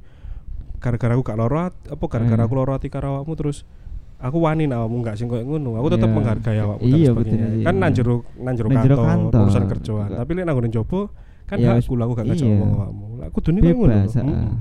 gara-gara 0.81 1.13
aku 1.13 1.23
gak 1.23 1.37
loro 1.37 1.59
at- 1.61 1.87
apa 1.87 2.05
gara-gara 2.09 2.41
Hmm. 2.41 2.49
aku 2.49 2.55
loro 2.57 2.73
ati 2.73 2.89
karo 2.89 3.07
awakmu 3.15 3.37
terus 3.37 3.69
aku 4.17 4.37
wani 4.41 4.65
nak 4.65 4.81
awakmu 4.81 5.01
gak 5.01 5.17
sing 5.17 5.29
koyo 5.29 5.45
ngono. 5.45 5.77
Aku 5.77 5.89
tetap 5.89 6.09
Iya. 6.09 6.17
menghargai 6.17 6.59
awakmu 6.59 6.85
Iya, 6.85 7.11
betul, 7.13 7.37
Kan 7.63 7.75
iya. 7.77 7.89
jero 7.91 8.15
nang 8.37 8.55
jero 8.55 8.69
Nang 8.69 8.83
jero 8.83 8.97
kantor, 8.97 9.07
kantor. 9.07 9.41
urusan 9.45 9.65
kerjaan. 9.69 10.09
Tapi 10.15 10.31
lek 10.33 10.45
nang 10.45 10.55
nggon 10.57 10.71
jopo 10.71 11.01
kan 11.45 11.57
Iya, 11.57 11.69
hakku 11.75 11.95
lah 11.95 12.05
aku 12.05 12.15
gak 12.15 12.27
ngajak 12.27 12.43
iya. 12.43 12.53
ngomong 12.55 12.71
awakmu. 12.75 13.07
Lah 13.17 13.29
kudune 13.31 13.59
koyo 13.61 13.75
ngono. 13.75 13.95
Bebas. 13.95 14.13
lho. 14.13 14.21
ah. 14.21 14.27
Mm. 14.27 14.57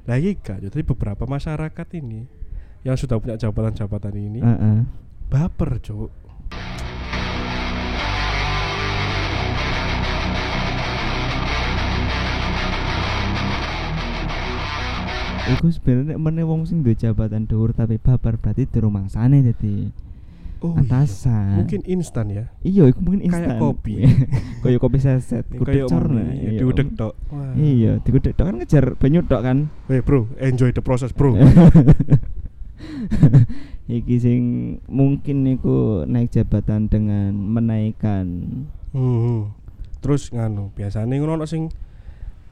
Lah 0.00 0.16
iki 0.16 0.32
gak, 0.38 0.58
jadi 0.62 0.78
beberapa 0.82 1.24
masyarakat 1.24 1.86
ini 1.94 2.20
yang 2.80 2.96
sudah 2.96 3.16
punya 3.16 3.36
jabatan-jabatan 3.36 4.14
ini 4.16 4.40
Ah, 4.40 4.56
ah. 4.56 4.78
baper, 5.28 5.76
Cuk. 5.78 6.08
Iku 15.56 15.66
sebenarnya 15.70 16.16
meneh 16.16 16.44
wong 16.46 16.62
sing 16.64 16.86
duwe 16.86 16.94
jabatan 16.94 17.46
dhuwur 17.46 17.74
tapi 17.74 17.98
babar 17.98 18.38
berarti 18.38 18.66
di 18.66 18.78
rumangsane 18.78 19.42
dadi 19.42 19.90
Oh, 20.60 20.76
iya. 20.76 20.84
atasan. 20.84 21.56
Mungkin 21.64 21.80
instan 21.88 22.28
ya. 22.28 22.44
Iya, 22.60 22.92
iku 22.92 23.00
mungkin 23.00 23.24
instan. 23.24 23.48
Kayak 23.48 23.64
kopi. 23.64 24.04
Kayak 24.60 24.80
kopi 24.84 24.98
seset, 25.00 25.48
kudu 25.48 25.88
corna. 25.88 26.20
mie, 26.20 26.60
diudek 26.60 27.00
tok. 27.00 27.16
Wah. 27.32 27.56
Iya, 27.56 27.96
digudek 28.04 28.36
tok 28.36 28.44
kan 28.52 28.56
ngejar 28.60 28.84
banyu 29.00 29.24
tok 29.24 29.40
kan. 29.40 29.72
Eh, 29.88 30.04
Bro, 30.04 30.28
enjoy 30.36 30.76
the 30.76 30.84
process, 30.84 31.16
Bro. 31.16 31.40
Iki 33.88 34.16
sing 34.20 34.42
mungkin 34.86 35.48
niku 35.48 36.04
naik 36.04 36.30
jabatan 36.30 36.86
dengan 36.92 37.32
menaikkan 37.34 38.26
Hmm. 38.92 39.54
Terus 40.02 40.28
nganu, 40.28 40.74
biasanya 40.74 41.14
ngono 41.16 41.40
ono 41.40 41.46
sing 41.46 41.70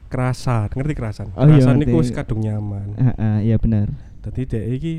kerasan, 0.09 0.67
ngerti 0.71 0.93
kerasan? 0.93 1.27
Oh, 1.31 1.45
iya, 1.45 1.55
kerasan 1.55 1.75
niku 1.77 1.93
ngerti. 1.93 2.01
wis 2.01 2.11
kadung 2.11 2.41
nyaman. 2.41 2.87
Heeh, 2.93 3.37
iya 3.45 3.55
benar. 3.55 3.93
Dadi 4.19 4.43
dhek 4.43 4.65
iki 4.73 4.93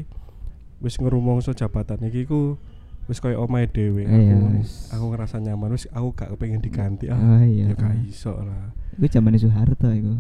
wis 0.79 0.97
ngerumongso 0.97 1.53
jabatan 1.53 2.01
iki 2.03 2.25
ku 2.25 2.57
wis 3.05 3.19
koyo 3.19 3.43
omahe 3.43 3.67
dhewe. 3.67 4.03
Iya, 4.03 4.33
Aku, 4.33 4.63
aku 4.89 5.05
ngerasa 5.11 5.37
nyaman 5.39 5.71
wis 5.71 5.91
aku 5.91 6.15
gak 6.15 6.31
pengen 6.37 6.59
diganti 6.59 7.07
ah. 7.07 7.19
Oh 7.19 7.43
iya. 7.43 7.69
Ya 7.69 7.75
gak 7.75 7.99
iso 8.05 8.33
lah. 8.33 8.71
Iku 8.95 9.07
zamane 9.07 9.37
Soeharto 9.37 9.91
iku. 9.91 10.15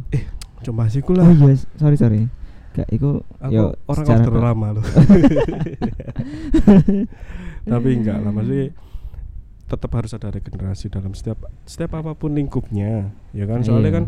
Coba 0.61 0.87
sih 0.87 1.00
ku 1.00 1.12
Oh 1.12 1.16
lah. 1.16 1.31
iya, 1.31 1.55
sorry 1.74 1.94
sorry. 1.94 2.26
Gak 2.70 2.87
iku 2.88 3.22
Aku 3.38 3.50
yo 3.50 3.64
orang 3.85 4.05
secara 4.05 4.20
order 4.20 4.33
ke- 4.33 4.42
lama 4.44 4.68
loh. 4.74 4.85
Tapi 7.62 7.88
enggak 7.92 8.18
lah 8.18 8.31
maksudnya 8.31 8.72
tetap 9.64 9.90
harus 9.92 10.11
ada 10.11 10.29
regenerasi 10.29 10.90
dalam 10.90 11.14
setiap 11.14 11.38
setiap 11.62 11.94
apa 11.94 12.11
pun 12.12 12.35
lingkupnya 12.35 13.07
ya 13.31 13.46
kan 13.46 13.62
soalnya 13.62 13.87
Iya. 13.87 13.94
kan 13.94 14.05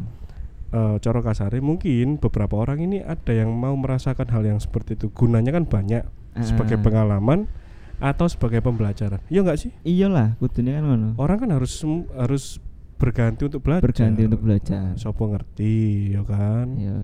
eh 0.72 0.96
cara 0.98 1.20
kasarnya 1.20 1.60
mungkin 1.60 2.16
beberapa 2.16 2.56
orang 2.56 2.80
ini 2.80 2.98
ada 2.98 3.30
yang 3.30 3.52
mau 3.52 3.72
merasakan 3.74 4.24
hal 4.26 4.42
yang 4.42 4.56
seperti 4.56 4.94
itu 4.94 5.08
gunanya 5.08 5.52
kan 5.52 5.64
banyak 5.64 6.02
sebagai 6.38 6.76
Ah. 6.76 6.82
pengalaman 6.82 7.44
atau 7.98 8.26
sebagai 8.26 8.58
pembelajaran 8.58 9.20
iya 9.26 9.40
enggak 9.40 9.58
sih 9.58 9.70
Iyalah, 9.82 10.34
kudunya 10.36 10.74
kan 10.74 10.84
ngono. 10.86 11.08
orang 11.16 11.38
kan 11.38 11.50
harus 11.52 11.76
harus 12.10 12.56
berganti 12.94 13.44
untuk 13.44 13.60
belajar 13.60 13.84
Berganti 13.84 14.22
untuk 14.24 14.40
belajar. 14.40 14.96
sopo 14.96 15.28
ngerti 15.28 15.74
ya 16.10 16.22
kan 16.22 16.66
Iya, 16.72 16.94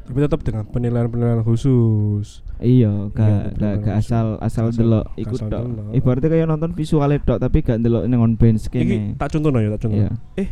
tapi 0.00 0.18
tetap 0.18 0.40
dengan 0.40 0.64
penilaian-penilaian 0.64 1.42
khusus 1.42 2.40
iya, 2.58 2.88
gak 3.10 3.54
gak 3.54 3.74
masuk. 3.78 3.92
asal 3.94 4.26
asal 4.40 4.64
delok 4.70 5.12
iku 5.14 5.36
asal 5.36 5.48
tok. 5.48 5.62
delok. 5.62 5.86
Ibaratnya 5.92 6.28
kayak 6.32 6.46
nonton 6.48 6.70
visualnya 6.72 7.18
tok 7.20 7.38
tapi 7.38 7.60
gak 7.60 7.78
delok 7.78 8.02
ning 8.04 8.16
on 8.16 8.34
bench 8.34 8.64
Iki 8.64 8.72
kene. 8.72 8.96
tak 9.14 9.28
contoh 9.30 9.52
ya, 9.54 9.68
tak 9.70 9.80
contoh. 9.84 10.00
Iya. 10.00 10.10
Eh, 10.34 10.48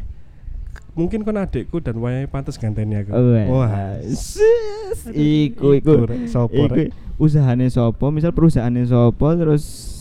mungkin 0.97 1.23
kan 1.23 1.37
adikku 1.45 1.79
dan 1.85 2.01
wayahe 2.01 2.27
pantes 2.27 2.57
ganteni 2.57 2.97
aku. 2.97 3.13
Oh, 3.13 3.61
Wah, 3.61 4.01
sis. 4.03 5.07
Iku 5.13 5.77
iku. 5.77 6.09
sopo 6.27 6.67
rek? 6.73 6.91
usahane 7.17 7.69
sopo, 7.69 8.09
misal 8.13 8.33
perusahaannya 8.33 8.89
sopo 8.89 9.29
terus 9.37 9.93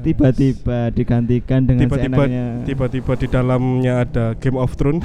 tiba-tiba 0.00 0.88
digantikan 0.92 1.64
dengan 1.64 1.88
tiba-tiba 1.88 2.24
seenaknya. 2.24 2.44
tiba-tiba 2.64 3.12
di 3.20 3.26
dalamnya 3.28 3.94
ada 4.04 4.24
Game 4.36 4.56
of 4.56 4.72
Thrones. 4.76 5.04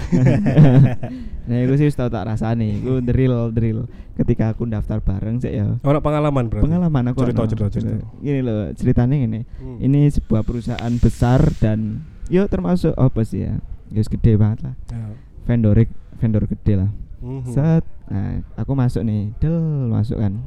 nah, 1.47 1.57
itu 1.59 1.73
sih 1.79 1.85
wis 1.87 1.95
tau 1.95 2.07
tak 2.07 2.27
rasani. 2.27 2.79
Iku 2.79 3.03
drill 3.03 3.51
drill. 3.51 3.87
Ketika 4.19 4.51
aku 4.51 4.67
daftar 4.67 4.99
bareng 4.99 5.39
sih 5.39 5.55
ya. 5.55 5.79
Orang 5.83 6.03
pengalaman 6.03 6.51
berarti. 6.51 6.65
Pengalaman 6.67 7.03
aku 7.11 7.17
Cerita, 7.23 7.43
cerita, 7.47 7.67
cerita. 7.71 8.07
Gini 8.19 8.39
loh, 8.43 8.71
ceritanya 8.75 9.15
gini. 9.15 9.39
Hmm. 9.59 9.77
Ini 9.79 10.11
sebuah 10.15 10.43
perusahaan 10.43 10.93
besar 10.99 11.43
dan 11.59 12.03
yo 12.27 12.47
termasuk 12.51 12.95
apa 12.95 13.23
sih 13.23 13.47
ya? 13.47 13.59
Yo 13.89 14.01
gede 14.01 14.33
banget 14.35 14.59
lah. 14.63 14.75
Ya. 14.87 15.07
Vendor 15.43 15.77
vendor 16.17 16.43
gede 16.45 16.73
lah. 16.77 16.89
Mhm. 17.19 17.45
Set. 17.45 17.83
Nah, 18.07 18.41
aku 18.55 18.71
masuk 18.73 19.01
nih. 19.01 19.33
Del 19.37 19.55
masuk 19.87 20.17
kan. 20.17 20.39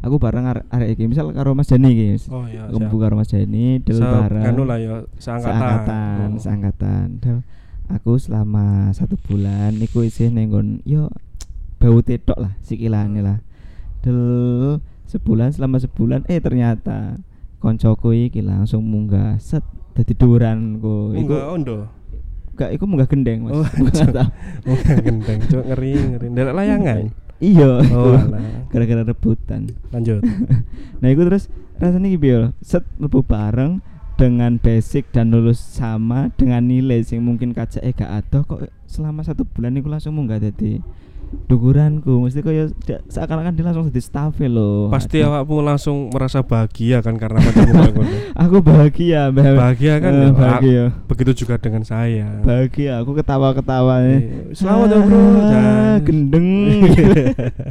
Aku 0.00 0.16
bareng 0.16 0.48
arek 0.48 0.64
arek 0.66 0.88
iki, 0.96 1.04
misal 1.06 1.28
karo 1.30 1.52
Mas 1.52 1.68
Jani 1.68 1.92
iki. 1.92 2.32
Oh 2.32 2.48
iya. 2.48 2.64
Aku 2.66 2.80
mlebu 2.80 2.96
karo 2.98 3.14
Mas 3.14 3.28
Jani, 3.28 3.78
del 3.78 4.00
Se- 4.00 4.04
bareng. 4.04 4.44
Anu 4.46 4.64
lah 4.64 4.80
ya, 4.80 5.04
seangkatan. 5.14 5.52
seangkatan, 5.52 6.28
Oh. 6.32 6.40
seangkatan. 6.40 7.06
Del, 7.20 7.38
aku 7.86 8.16
selama 8.16 8.88
satu 8.90 9.20
bulan 9.20 9.76
iku 9.76 10.00
isih 10.00 10.32
nenggon 10.32 10.80
yo 10.82 11.12
bau 11.76 12.00
tetok 12.00 12.40
lah 12.40 12.56
sikilane 12.60 13.20
lah. 13.20 13.44
Del 14.00 14.20
sebulan 15.04 15.52
selama 15.52 15.76
sebulan 15.76 16.24
eh 16.26 16.40
ternyata 16.40 17.20
koncoku 17.58 18.16
iki 18.16 18.40
langsung 18.40 18.80
munggah 18.82 19.36
set 19.36 19.60
dadi 19.92 20.16
duranku. 20.16 21.12
Iku 21.12 21.34
ondo. 21.52 21.99
Gak 22.60 22.76
iku 22.76 22.84
munggah 22.84 23.08
gendeng 23.08 23.48
Mas. 23.48 23.56
Oh, 23.56 23.64
Munggah 24.68 25.00
gendeng, 25.00 25.38
cuk 25.48 25.64
ngeri, 25.64 25.92
ngeri. 25.96 26.26
Ndelok 26.28 26.54
layangan. 26.54 26.96
Iya, 27.40 27.70
Oh, 27.88 28.12
iku. 28.20 28.68
gara-gara 28.68 29.02
rebutan. 29.02 29.72
Lanjut. 29.88 30.20
Nah, 31.00 31.08
itu 31.08 31.24
terus 31.24 31.48
rasanya 31.80 32.12
gitu 32.12 32.26
ya. 32.28 32.40
Set 32.60 32.84
mlebu 33.00 33.24
bareng 33.24 33.80
dengan 34.20 34.60
basic 34.60 35.08
dan 35.16 35.32
lulus 35.32 35.56
sama 35.56 36.28
dengan 36.36 36.60
nilai 36.60 37.00
sing 37.00 37.24
mungkin 37.24 37.56
kaca 37.56 37.80
eh 37.80 37.96
gak 37.96 38.12
ada 38.20 38.44
kok 38.44 38.68
selama 38.84 39.24
satu 39.24 39.48
bulan 39.48 39.80
iku 39.80 39.88
langsung 39.88 40.12
munggah 40.12 40.36
dadi 40.36 40.84
dukuranku 41.30 42.10
mesti 42.20 42.40
kaya 42.40 42.66
da- 42.80 43.02
seakan-akan 43.06 43.52
dia 43.52 43.62
langsung 43.62 43.86
jadi 43.86 43.98
staff 43.98 44.34
loh 44.42 44.90
Pasti 44.90 45.18
awakmu 45.20 45.60
langsung 45.60 46.10
merasa 46.10 46.40
bahagia 46.40 46.98
kan 46.98 47.14
karena 47.14 47.38
ngono. 47.38 48.02
aku 48.42 48.56
bahagia 48.60 49.30
Mbak. 49.30 49.54
Bahagia 49.54 49.94
kan? 49.96 50.12
Ya? 50.12 50.28
bahagia 50.32 50.82
Begitu 51.06 51.30
juga 51.40 51.54
dengan 51.56 51.82
saya. 51.82 52.40
bahagia 52.40 52.98
aku 52.98 53.14
ketawa-ketawa 53.14 53.94
nih 54.00 54.20
Iya. 54.20 54.42
Selamat 54.52 54.88
ya 54.88 54.98
bro. 55.00 55.18
Ah, 55.18 55.30
Dan- 55.46 56.02
gendeng 56.02 56.48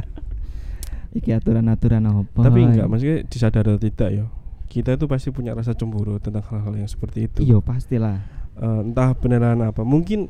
iki 1.12 1.30
aturan-aturan 1.30 2.02
apa 2.02 2.40
Tapi 2.40 2.58
enggak, 2.62 2.86
maksudnya 2.86 3.16
disadar 3.24 3.64
atau 3.66 3.76
tidak 3.78 4.08
ya. 4.10 4.24
Kita 4.66 4.94
itu 4.94 5.04
pasti 5.04 5.28
punya 5.28 5.50
rasa 5.50 5.74
cemburu 5.74 6.16
tentang 6.16 6.46
hal-hal 6.46 6.74
yang 6.76 6.86
seperti 6.86 7.26
itu. 7.26 7.42
iya 7.42 7.58
pastilah 7.58 8.22
Eh, 8.54 8.80
entah 8.82 9.12
beneran 9.14 9.56
apa. 9.60 9.82
Mungkin 9.82 10.28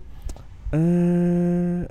eh 0.70 1.82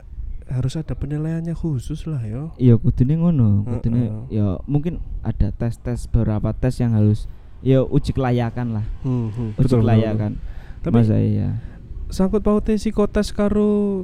harus 0.50 0.74
ada 0.74 0.92
penilaiannya 0.92 1.54
khusus 1.54 2.04
lah 2.04 2.20
yo. 2.22 2.50
Iya 2.58 2.76
kudune 2.76 3.16
ngono, 3.16 3.64
kudune 3.64 4.02
Heeh. 4.28 4.42
ya 4.42 4.48
mungkin 4.66 4.98
ada 5.22 5.50
tes-tes 5.50 6.06
beberapa 6.06 6.50
tes 6.52 6.78
yang 6.78 6.92
harus 6.92 7.30
ya 7.62 7.82
uji 7.82 8.12
kelayakan 8.12 8.74
lah, 8.74 8.86
Hmm, 9.02 9.30
hmm, 9.30 9.50
uji 9.56 9.62
betul, 9.62 9.80
kelayakan. 9.82 10.32
betul. 10.36 10.82
Tapi 10.82 10.96
Masa 10.96 11.18
iya. 11.20 11.50
sangkut 12.08 12.42
pautnya 12.42 12.76
psikotes 12.76 13.30
karo 13.30 14.02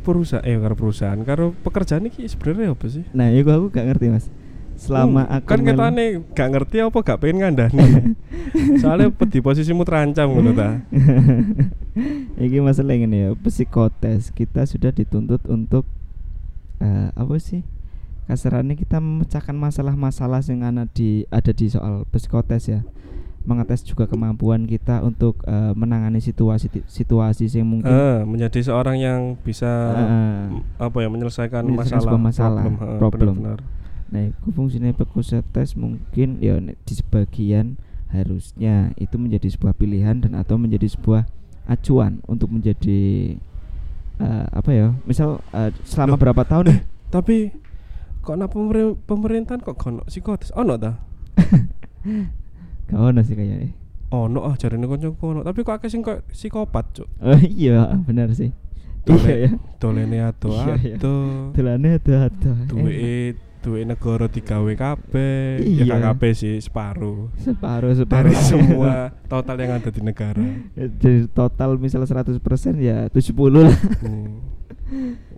perusahaan 0.00 0.40
eh 0.42 0.56
karo 0.56 0.72
perusahaan 0.72 1.20
karo 1.20 1.52
pekerjaan 1.60 2.06
ini 2.06 2.24
sebenarnya 2.24 2.72
apa 2.72 2.86
sih? 2.88 3.04
Nah, 3.12 3.28
itu 3.28 3.44
aku 3.44 3.68
gak 3.68 3.84
ngerti, 3.84 4.06
Mas. 4.08 4.26
Selama 4.78 5.26
Hmm, 5.26 5.34
aku 5.36 5.46
kan 5.50 5.60
kita 5.60 5.86
nih 5.90 6.08
gak 6.32 6.48
ngerti 6.48 6.76
apa 6.78 6.98
gak 7.02 7.18
pengen 7.18 7.36
ngandani. 7.42 8.14
Soalnya 8.80 9.10
di 9.10 9.40
posisimu 9.42 9.82
terancam 9.82 10.30
ngono 10.30 10.54
ta. 10.54 10.78
Iki 12.38 12.58
masalah 12.60 12.94
ini 12.94 13.26
ya, 13.26 13.30
psikotes 13.34 14.30
kita 14.30 14.64
sudah 14.64 14.94
dituntut 14.94 15.42
untuk 15.46 15.84
eh, 16.78 17.10
apa 17.12 17.34
sih? 17.38 17.62
Kasarannya 18.28 18.76
kita 18.76 19.00
memecahkan 19.00 19.56
masalah-masalah 19.56 20.44
yang 20.46 20.60
ada 20.62 20.84
di 20.84 21.24
ada 21.32 21.48
di 21.48 21.66
soal 21.66 22.04
psikotes 22.12 22.68
ya. 22.68 22.80
Mengetes 23.48 23.80
juga 23.80 24.04
kemampuan 24.04 24.68
kita 24.68 25.00
untuk 25.00 25.40
eh, 25.48 25.72
menangani 25.72 26.20
situasi 26.20 26.68
situasi 26.84 27.48
yang 27.48 27.64
mungkin 27.64 27.88
Eh, 27.88 28.20
menjadi 28.28 28.60
seorang 28.60 29.00
yang 29.00 29.20
bisa 29.40 29.64
m- 30.52 30.60
apa 30.76 30.96
ya 31.00 31.08
menyelesaikan, 31.08 31.64
menyelesaikan 31.64 32.20
masalah, 32.20 32.20
masalah, 32.20 32.64
problem, 32.68 32.98
problem. 33.00 33.34
benar-benar. 33.40 33.58
Nah, 34.08 34.22
itu 34.28 34.48
fungsinya 34.52 34.92
psikotes 34.92 35.72
mungkin 35.76 36.28
ya 36.44 36.60
di 36.60 36.92
sebagian 36.92 37.80
harusnya 38.08 38.92
itu 38.96 39.16
menjadi 39.16 39.48
sebuah 39.48 39.72
pilihan 39.72 40.20
dan 40.20 40.32
atau 40.36 40.60
menjadi 40.60 40.88
sebuah 40.88 41.24
acuan 41.68 42.24
untuk 42.24 42.48
menjadi 42.48 43.36
eh, 44.18 44.46
apa 44.50 44.70
ya? 44.72 44.90
Misal 45.04 45.38
eh, 45.52 45.70
selama 45.84 46.16
Loh. 46.16 46.20
berapa 46.20 46.42
tahun 46.42 46.64
nih? 46.72 46.80
Tapi 47.08 47.36
kok 48.20 48.36
na 48.36 48.48
pemer- 48.48 48.96
pemerintahan 48.98 49.60
kok 49.60 49.76
kono 49.76 50.02
psikotes 50.04 50.50
ono 50.52 50.74
ta? 50.74 50.96
Gak 52.88 52.98
ono 52.98 53.20
sih 53.20 53.36
kayaknya. 53.36 53.72
Ono 54.08 54.40
ah 54.42 54.56
jarene 54.56 54.88
kancaku 54.88 55.20
ono, 55.28 55.40
tapi 55.44 55.60
kok 55.60 55.76
akeh 55.76 55.92
sing 55.92 56.00
kok 56.00 56.24
psikopat, 56.32 56.96
Cuk. 56.96 57.08
Oh 57.20 57.36
iya, 57.44 57.92
benar 58.00 58.32
sih. 58.32 58.48
Dole- 59.04 59.20
Iya 59.20 59.36
ya. 59.36 59.50
Dolene 59.80 60.18
ado. 60.24 60.48
Dolane 61.52 61.88
ada-ada. 61.96 62.52
Duwe 62.64 63.36
duwe 63.58 63.84
negara 63.84 64.26
digawe 64.30 64.72
kabeh. 64.74 65.60
Iya. 65.62 65.84
Ya 65.84 65.96
kabeh 65.98 66.32
sih, 66.34 66.56
separuh. 66.62 67.30
separuh 67.42 67.92
separuh 67.94 68.32
Dari 68.32 68.46
semua 68.50 69.12
total 69.26 69.56
yang 69.60 69.78
ada 69.78 69.90
di 69.90 70.00
negara. 70.00 70.42
Dari 70.74 71.26
total 71.30 71.76
misal 71.76 72.06
100% 72.06 72.38
ya 72.78 73.10
70 73.10 73.34
lah. 73.54 73.76
Hmm. 74.02 74.40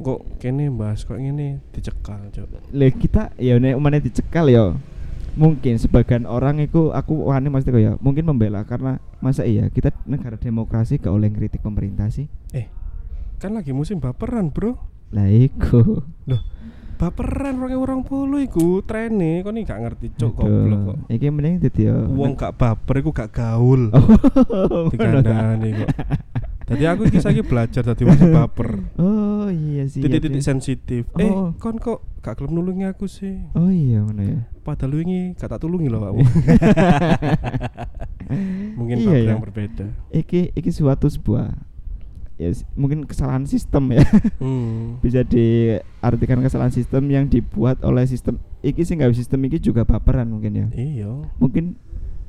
Kok 0.01 0.39
kene 0.39 0.71
bahas 0.71 1.03
kok 1.03 1.19
ngene 1.19 1.65
dicekal, 1.75 2.31
Cuk. 2.31 2.49
Lah 2.71 2.91
kita 2.95 3.35
ya 3.41 3.59
nek 3.59 3.75
umane 3.75 3.99
dicekal 3.99 4.47
ya. 4.47 4.77
Mungkin 5.35 5.79
sebagian 5.79 6.27
orang 6.27 6.59
itu 6.59 6.91
aku 6.91 7.31
wani 7.31 7.49
mesti 7.49 7.71
ya 7.79 7.95
mungkin 8.03 8.27
membela 8.27 8.67
karena 8.67 8.99
masa 9.23 9.47
iya 9.47 9.71
kita 9.71 9.95
negara 10.03 10.35
demokrasi 10.35 10.99
gak 10.99 11.15
oleh 11.15 11.31
kritik 11.31 11.63
pemerintah 11.63 12.11
sih. 12.11 12.27
Kan 13.41 13.57
lagi 13.57 13.73
musim 13.73 14.05
baperan, 14.05 14.53
Bro. 14.53 14.77
Lah 15.17 15.25
iku. 15.33 16.05
Baperan 17.01 17.57
2020 17.57 18.05
iku 18.45 18.85
trene 18.85 19.41
kok 19.41 19.51
nih 19.51 19.65
gak 19.65 19.81
ngerti, 19.81 20.07
Cuk, 20.15 20.37
goblok 20.37 20.81
kok. 20.85 20.97
Iki 21.09 21.27
mending 21.29 21.57
dadi 21.59 21.89
ya. 21.89 21.97
Wong 21.97 22.37
gak 22.37 22.53
baper 22.55 23.01
iku 23.01 23.11
gak 23.11 23.33
gaul. 23.33 23.89
Oh. 23.89 24.93
Dikandani 24.93 25.81
kok. 25.81 25.89
Tadi 26.69 26.85
aku 26.85 27.09
iki 27.09 27.19
saiki 27.19 27.41
belajar 27.41 27.83
tadi 27.83 28.05
wong 28.05 28.15
sing 28.15 28.31
baper. 28.31 28.85
Oh 29.01 29.49
iya 29.49 29.89
sih. 29.89 29.99
Titik-titik 29.99 30.45
sensitif. 30.45 31.09
Eh, 31.17 31.25
Oh. 31.27 31.57
kon 31.57 31.81
kok 31.81 32.05
gak 32.21 32.37
gelem 32.37 32.53
nulungi 32.55 32.85
aku 32.85 33.09
sih. 33.09 33.49
Oh 33.57 33.73
iya 33.73 34.05
ngono 34.05 34.21
ya. 34.21 34.39
Padahal 34.61 34.93
wingi 34.95 35.33
gak 35.35 35.49
tak 35.49 35.65
tulungi 35.65 35.89
loh 35.89 35.99
kamu. 36.05 36.21
Mungkin 38.77 38.97
Iya, 38.99 39.09
baper 39.09 39.17
ya. 39.19 39.31
yang 39.33 39.41
berbeda. 39.41 39.87
Iki 40.13 40.53
iki 40.53 40.71
suatu 40.71 41.09
sebuah 41.09 41.49
ya 42.40 42.48
mungkin 42.72 43.05
kesalahan 43.05 43.44
sistem 43.44 43.92
ya. 43.92 44.00
Hmm. 44.40 44.96
Bisa 45.05 45.20
diartikan 45.20 46.40
kesalahan 46.40 46.72
sistem 46.72 47.05
yang 47.07 47.29
dibuat 47.29 47.85
oleh 47.85 48.09
sistem 48.09 48.40
iki 48.61 48.81
sih 48.81 48.96
nggak 48.96 49.12
sistem 49.12 49.44
iki 49.44 49.61
juga 49.61 49.85
baperan 49.85 50.24
mungkin 50.26 50.53
ya. 50.57 50.66
Iya. 50.72 51.11
Mungkin 51.37 51.76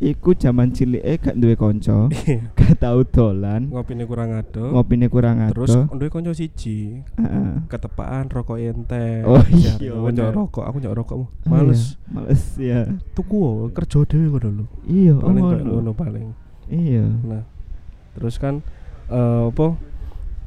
iku 0.02 0.34
zaman 0.34 0.74
cilik 0.74 0.98
eh 1.00 1.16
gak 1.16 1.38
duwe 1.38 1.54
konco, 1.54 2.10
Iya. 2.26 2.50
gak 2.58 2.82
tau 2.82 3.06
dolan, 3.06 3.70
Ngopine 3.70 4.10
kurang 4.10 4.34
ado. 4.34 4.74
ngopine 4.74 5.06
kurang 5.08 5.46
ado. 5.46 5.54
Terus 5.54 5.78
duwe 5.94 6.10
kanca 6.10 6.34
siji. 6.34 7.06
Heeh. 7.06 7.70
Ketepaan 7.70 8.26
rokok 8.26 8.58
ente. 8.58 9.22
Oh, 9.30 9.38
iya, 9.54 9.78
bener. 9.78 10.34
rokok, 10.34 10.66
aku 10.66 10.82
nyok 10.82 10.96
rokokmu. 10.98 11.26
Oh, 11.30 11.50
Males. 11.54 11.94
iya, 11.94 12.10
Males 12.10 12.44
ya. 12.58 12.82
Tuku 13.14 13.70
kerja 13.72 14.02
dhewe 14.04 14.26
ngono 14.28 14.50
lho. 14.50 14.66
Iya, 14.90 15.14
oh, 15.16 15.22
Paling 15.22 15.44
kayak 15.46 15.62
ngono. 15.62 15.74
ngono 15.78 15.92
paling. 15.94 16.28
Iya. 16.66 17.06
Nah, 17.22 17.44
terus 18.18 18.42
kan 18.42 18.66
eh 19.06 19.42
apa? 19.54 19.78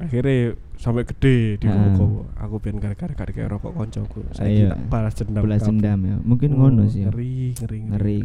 Akhirnya 0.04 0.52
sampai 0.74 1.02
gede 1.04 1.56
di 1.56 1.66
Ah. 1.66 1.90
rokok. 1.90 2.10
Aku 2.36 2.54
pengen 2.58 2.78
gara-gara 2.78 3.10
gara 3.10 3.30
kayak 3.30 3.50
rokok 3.50 3.72
koncoku. 3.72 4.20
Saya 4.30 4.72
tak 4.72 4.78
balas 4.88 5.14
dendam. 5.14 5.42
Balas 5.42 5.62
dendam 5.62 5.98
ya. 6.00 6.16
Mungkin 6.20 6.50
Oh, 6.52 6.56
ngono 6.66 6.84
sih. 6.86 7.02
ya. 7.02 7.08
Ngeri, 7.08 7.56
ngeri, 7.56 7.80
Ngeri. 7.88 8.20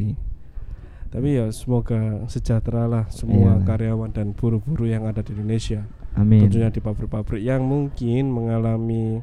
Tapi 1.10 1.30
ya 1.36 1.50
semoga 1.50 2.22
sejahtera 2.28 2.86
lah 2.86 3.10
semua 3.10 3.58
Iya. 3.58 3.66
karyawan 3.66 4.14
dan 4.14 4.38
buruh-buruh 4.38 4.86
yang 4.86 5.04
ada 5.04 5.20
di 5.20 5.34
Indonesia. 5.34 5.88
Amin. 6.14 6.46
Tentunya 6.46 6.70
di 6.70 6.78
pabrik-pabrik 6.78 7.42
yang 7.42 7.64
mungkin 7.64 8.30
mengalami 8.30 9.22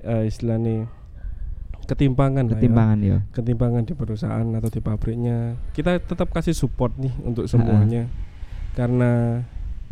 eh, 0.00 0.28
istilahnya 0.28 0.84
ketimpangan, 1.84 2.48
ya. 2.48 2.52
Ketimpangan 2.56 2.98
ya. 3.00 3.18
ketimpangan 3.30 3.82
di 3.84 3.92
perusahaan 3.92 4.44
atau 4.46 4.68
di 4.68 4.80
pabriknya 4.80 5.60
kita 5.72 5.96
tetap 5.98 6.32
kasih 6.32 6.52
support 6.52 6.96
nih 6.96 7.12
untuk 7.20 7.44
semuanya 7.44 8.08
karena 8.72 9.44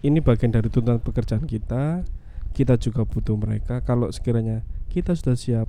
ini 0.02 0.18
bagian 0.18 0.50
dari 0.50 0.66
tuntutan 0.66 0.98
pekerjaan 0.98 1.44
kita 1.44 2.02
kita 2.50 2.74
juga 2.76 3.02
butuh 3.02 3.34
mereka 3.34 3.80
kalau 3.80 4.08
sekiranya 4.08 4.60
kita 4.86 5.12
sudah 5.12 5.34
siap 5.34 5.68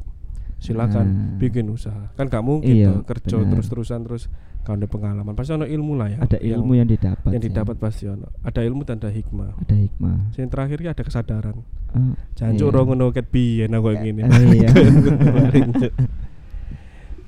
silakan 0.57 1.05
Nah. 1.05 1.37
bikin 1.37 1.67
usaha 1.67 2.11
kan 2.13 2.25
nggak 2.25 2.39
mungkin 2.41 2.71
Iya, 2.73 2.91
kerja 3.03 3.35
terus 3.41 3.67
terusan 3.67 3.99
terus 4.01 4.23
kalau 4.61 4.77
ada 4.77 4.87
pengalaman 4.87 5.33
pasti 5.33 5.51
ada 5.51 5.67
ilmu 5.67 5.93
lah 5.93 6.07
ya 6.07 6.17
Ada 6.19 6.39
ilmu 6.39 6.71
yang, 6.73 6.87
didapat. 6.87 7.29
yang 7.29 7.37
sih. 7.37 7.47
didapat 7.47 7.75
pasti 7.77 8.03
ono 8.05 8.31
ada 8.39 8.61
ilmu 8.61 8.81
dan 8.81 8.95
ada 8.97 9.09
hikmah 9.09 9.59
Ada 9.59 9.75
hikmah. 9.77 10.15
yang 10.33 10.49
terakhir 10.49 10.77
ya 10.79 10.89
ada 10.91 11.03
kesadaran 11.03 11.57
Oh, 11.93 12.17
Jancuk 12.33 12.57
iya. 12.59 12.71
ora 12.71 12.81
ngono 12.81 13.05
ket 13.11 13.29
biyen 13.29 13.69
aku 13.69 13.93
ngene. 13.93 14.25
Eh, 14.25 14.25
iya. 14.55 14.69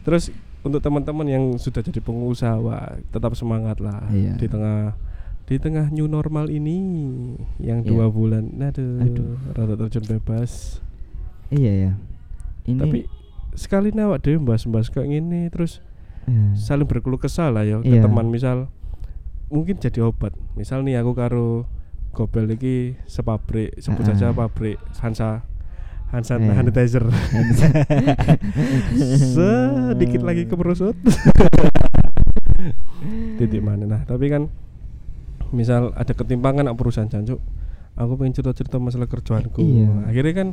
Terus 0.02 0.34
untuk 0.62 0.82
teman-teman 0.82 1.22
yang 1.24 1.44
sudah 1.56 1.82
jadi 1.82 2.02
pengusaha 2.02 2.58
wah, 2.58 2.98
tetap 3.08 3.34
semangat 3.34 3.78
lah 3.78 4.10
Iya. 4.10 4.34
di 4.36 4.48
tengah 4.48 4.98
di 5.46 5.56
tengah 5.56 5.90
new 5.90 6.06
normal 6.06 6.50
ini 6.50 6.78
yang 7.60 7.82
Iya. 7.82 7.88
dua 7.88 8.06
bulan 8.10 8.50
aduh, 8.56 8.98
Aduh. 9.00 9.38
rada 9.52 9.78
terjun 9.78 10.06
bebas 10.10 10.82
Iya 11.48 11.72
ya. 11.72 11.92
Ini 12.66 12.82
tapi 12.82 13.00
sekali 13.54 13.94
awak 13.94 14.26
dhewe 14.26 14.42
bahas-bahas 14.42 14.90
kayak 14.90 15.06
gini 15.08 15.46
terus 15.48 15.86
eh, 16.26 16.58
saling 16.58 16.84
berkeluh 16.84 17.18
kesah 17.18 17.54
lah 17.54 17.62
ya 17.62 17.78
ke 17.78 17.88
Iya. 17.88 18.02
teman 18.02 18.28
misal 18.28 18.74
mungkin 19.48 19.78
jadi 19.78 20.02
obat 20.02 20.34
misal 20.54 20.82
nih 20.82 20.98
aku 20.98 21.14
karo 21.14 21.70
Gobel 22.12 22.50
iki 22.50 22.96
sepabrik 23.06 23.78
sebut 23.78 24.02
Ah. 24.02 24.08
saja 24.10 24.32
pabrik 24.32 24.82
Hansa 24.98 25.46
Hansa 26.10 26.36
Eh. 26.36 26.50
sanitizer 26.50 27.06
sedikit 29.30 30.22
lagi 30.22 30.46
ke 30.46 30.56
perusut 30.56 30.96
titik 33.38 33.62
mana 33.62 33.86
nah 33.86 34.02
tapi 34.04 34.26
kan 34.28 34.50
misal 35.56 35.96
ada 35.96 36.12
ketimpangan 36.12 36.68
nak 36.68 36.76
perusahaan 36.76 37.08
jancuk 37.08 37.39
aku 37.96 38.12
pengen 38.15 38.36
cerita-cerita 38.36 38.76
masalah 38.76 39.08
kerjaanku 39.08 39.58
Iya. 39.58 39.89
akhirnya 40.06 40.34
kan 40.36 40.48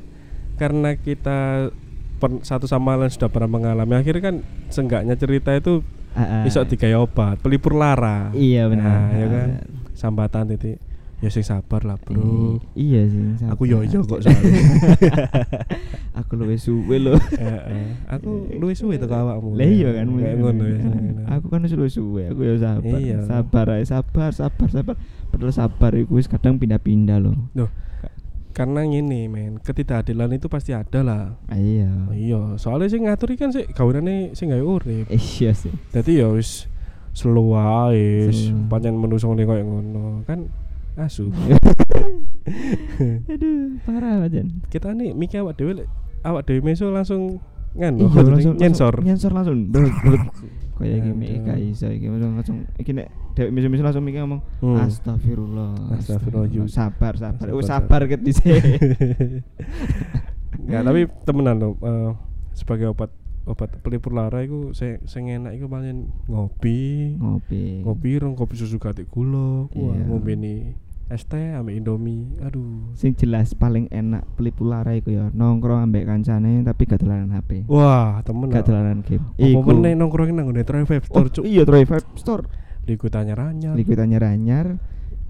karena 0.55 0.95
kita 0.95 1.69
per- 2.17 2.43
satu 2.43 2.65
sama 2.65 2.95
lain 2.95 3.11
sudah 3.11 3.27
pernah 3.27 3.51
mengalami 3.51 3.99
akhirnya 3.99 4.23
kan 4.23 4.37
seenggaknya 4.71 5.19
cerita 5.19 5.51
itu 5.53 5.83
ah, 6.15 6.23
ah. 6.23 6.43
bisa 6.47 6.63
digawe 6.63 7.03
obat 7.03 7.43
pelipur 7.43 7.75
lara 7.75 8.31
Iya 8.31 8.71
benar. 8.71 8.87
Nah, 8.87 9.11
ya 9.13 9.27
kan? 9.27 9.49
sambatan 9.93 10.45
titik 10.49 10.79
ya 11.23 11.31
sing 11.31 11.41
sabar 11.41 11.81
lah 11.83 11.97
bro 11.97 12.19
I- 12.19 12.91
iya 12.91 13.07
sih. 13.07 13.47
aku 13.47 13.63
sabar. 13.65 13.87
yo 13.87 13.89
yo 13.89 14.01
kok 14.03 14.21
soalnya 14.21 14.43
aku 16.19 16.33
luwih 16.35 16.59
suwe 16.59 16.97
lho. 16.99 17.15
Eh, 17.15 17.47
eh. 17.47 17.87
aku 18.07 18.51
luwih 18.53 18.75
suwe 18.75 18.95
teko 18.97 19.15
awakmu 19.17 19.55
Lah 19.55 19.65
iya 19.65 19.89
kan. 19.95 20.07
ngono 20.11 20.65
ya 20.67 20.79
Aku 21.33 21.47
kan 21.47 21.63
wis 21.63 21.73
luwih 21.73 21.89
suwe, 21.89 22.23
aku 22.27 22.43
ya 22.43 22.55
sabar. 22.59 22.99
Iya. 22.99 23.19
Sabar 23.25 23.67
ae, 23.71 23.83
sabar, 23.83 24.31
sabar, 24.31 24.69
sabar. 24.69 24.95
Padahal 25.31 25.55
sabar 25.55 25.91
iku 25.95 26.19
wis 26.19 26.27
kadang 26.27 26.59
pindah-pindah 26.59 27.17
loh. 27.19 27.39
karena 28.53 28.85
gini 28.85 29.33
men 29.33 29.57
ketidakadilan 29.57 30.37
itu 30.37 30.45
pasti 30.45 30.77
ada 30.77 31.01
lah 31.01 31.41
Ah, 31.49 31.57
iya. 31.57 31.89
iya 32.13 32.61
soalnya 32.61 32.93
sing 32.93 33.09
ngatur 33.09 33.33
kan 33.33 33.49
sih 33.49 33.65
gaweane 33.65 34.37
sing 34.37 34.53
gawe 34.53 34.61
urip 34.61 35.09
Iya 35.09 35.57
sih. 35.57 35.73
dadi 35.89 36.21
ya 36.21 36.29
wis 36.29 36.69
slow 37.17 37.57
Slow. 38.53 38.69
pancen 38.69 39.01
ngene 39.25 39.49
koyo 39.49 39.65
ngono 39.65 40.21
kan 40.29 40.53
asu 40.95 41.33
Aduh, 43.25 43.79
parah 43.83 44.27
Jan. 44.27 44.61
Kita 44.67 44.93
nih 44.93 45.15
mikir 45.15 45.41
awak 45.41 45.57
lek- 45.73 45.89
awak 46.23 46.43
dhewe 46.45 46.61
meso 46.61 46.91
langsung 46.91 47.39
nganu 47.73 48.05
Iya, 48.05 48.21
langsung 48.29 48.55
nyensor. 48.59 48.95
Nyensor 49.01 49.33
langsung. 49.33 49.59
Kayak 50.77 50.99
gini 51.07 51.27
gak 51.41 51.59
iso 51.63 51.87
iki 51.87 52.11
langsung 52.11 52.67
iki 52.75 52.91
nek 52.91 53.07
dewek 53.33 53.55
misu-misu 53.55 53.81
langsung 53.81 54.03
mikir 54.03 54.21
ngomong 54.21 54.43
Hmm. 54.59 54.83
astagfirullah. 54.83 55.95
Astagfirullah, 55.95 56.67
Sabar, 56.67 57.15
sabar. 57.17 57.47
Oh, 57.55 57.63
Sabar, 57.63 58.05
ket 58.05 58.21
dhisik. 58.21 58.51
Nggak, 60.63 60.83
tapi 60.83 61.01
temenan 61.25 61.57
loh 61.57 61.73
eh, 61.81 62.11
sebagai 62.53 62.91
obat 62.91 63.09
obat 63.45 63.75
pelipur 63.79 64.11
lara 64.11 64.41
iku 64.41 64.71
sing 64.71 65.03
sing 65.05 65.27
enak 65.27 65.55
iku 65.55 65.67
paling 65.67 66.07
ngopi. 66.27 67.17
Ngopi. 67.17 67.83
Ngopi 67.83 68.11
rong 68.17 68.35
kopi 68.35 68.55
susu 68.55 68.77
gatik 68.77 69.09
gula. 69.09 69.67
Wah, 69.69 69.93
Iya. 69.93 70.07
ngombe 70.07 70.35
nih 70.35 70.61
es 71.09 71.25
teh 71.25 71.53
ambek 71.53 71.77
Indomie. 71.77 72.25
Aduh. 72.41 72.95
Sing 72.95 73.13
jelas 73.13 73.53
paling 73.53 73.85
enak 73.89 74.25
pelipu 74.33 74.63
lara 74.63 74.93
iku 74.93 75.11
ya 75.11 75.29
nongkrong 75.29 75.85
ambek 75.85 76.07
kancane 76.07 76.63
tapi 76.63 76.83
gak 76.85 76.99
dolanan 76.99 77.29
HP. 77.31 77.67
Wah, 77.67 78.23
temen 78.23 78.49
Gak 78.49 78.65
dolanan 78.65 79.03
game. 79.03 79.27
Apa 79.35 79.59
meneh 79.67 79.93
nongkrongin 79.93 80.33
nang 80.33 80.49
ngene 80.49 80.63
Troy 80.63 80.83
Oh, 80.83 80.97
Store, 80.99 81.29
Cuk. 81.29 81.45
iya 81.45 81.63
Troy 81.63 81.83
Vibe 81.83 82.09
Store. 82.15 82.45
Likutannya 82.83 83.35
ranyar. 83.35 83.75
Likuitannya 83.75 84.19
ranyar, 84.19 84.67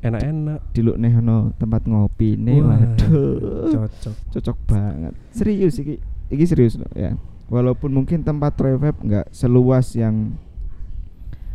Enak-enak. 0.01 0.73
diluk 0.73 0.97
nih 0.97 1.13
ono 1.15 1.53
tempat 1.55 1.85
ngopi 1.85 2.35
nih. 2.35 2.59
Waduh. 2.59 3.73
Cocok. 3.73 4.15
cocok 4.31 4.57
banget 4.67 5.13
serius 5.31 5.77
iki 5.77 5.97
iki 6.29 6.45
serius 6.45 6.75
loh 6.75 6.89
ya 6.93 7.13
walaupun 7.47 7.91
mungkin 7.91 8.21
tempat 8.21 8.55
Vape 8.55 9.01
nggak 9.01 9.27
seluas 9.31 9.93
yang 9.93 10.37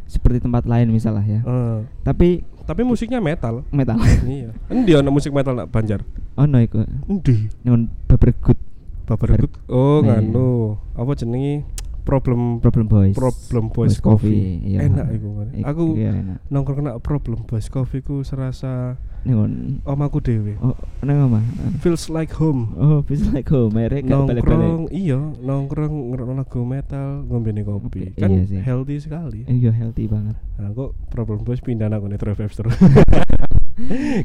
seperti 0.04 0.40
tempat 0.40 0.64
lain 0.64 0.88
misalnya 0.88 1.24
ya 1.24 1.42
Eh, 1.44 1.78
tapi 2.02 2.42
tapi 2.64 2.84
musiknya 2.84 3.20
metal. 3.20 3.64
metal 3.70 3.96
iya. 4.28 4.52
Endi 4.68 4.92
ono 4.92 5.08
musik 5.10 5.32
metal 5.32 5.56
nak 5.56 5.68
Banjar? 5.68 6.04
ono 6.36 6.58
iku 6.60 6.84
Endi? 7.08 7.48
non 7.62 7.88
bebergut 8.06 8.60
Babar 9.08 9.40
Good. 9.40 9.56
Oh, 9.72 10.04
nganu. 10.04 10.76
Apa 10.92 11.16
jenenge? 11.16 11.64
Problem 12.08 12.64
problem 12.64 12.88
boys 12.88 13.12
Problem 13.14 13.68
Boys 13.68 14.00
Boys 14.00 14.00
Coffee. 14.00 14.64
iya. 14.64 14.88
Enak 14.88 15.12
iku. 15.12 15.30
kan. 15.36 15.48
Ik- 15.52 15.66
Aku 15.68 15.84
iya 15.94 16.16
enak 16.16 16.40
nongkrong 16.48 16.78
kena 16.80 16.92
Problem 16.98 17.44
Boys 17.44 17.68
Coffee 17.68 18.00
ku 18.00 18.24
serasa 18.24 18.96
nih 19.28 19.36
omaku 19.84 20.24
dhewe. 20.24 20.56
oh 20.58 20.72
nang 21.04 21.28
omah 21.28 21.44
Feels 21.84 22.08
like 22.08 22.32
home. 22.32 22.72
oh 22.80 23.04
bisa 23.04 23.28
like 23.30 23.52
home 23.52 23.76
mereka 23.76 24.08
nongkrong 24.08 24.88
iya 24.88 25.20
nongkrong 25.20 26.16
ngerokok 26.16 26.36
lagu 26.38 26.60
metal 26.64 27.28
ngombe 27.28 27.52
kopi 27.60 28.08
Oke, 28.08 28.16
kan 28.18 28.30
iya 28.32 28.44
sih. 28.48 28.62
healthy 28.64 28.96
sekali 28.98 29.44
iya 29.44 29.76
healthy 29.76 30.08
banget 30.08 30.40
nah 30.56 30.72
kok 30.72 30.96
problem 31.12 31.44
bos 31.44 31.60
pindah 31.60 31.92
nang 31.92 32.08
nih 32.08 32.16
Drive 32.16 32.40
Webster 32.40 32.72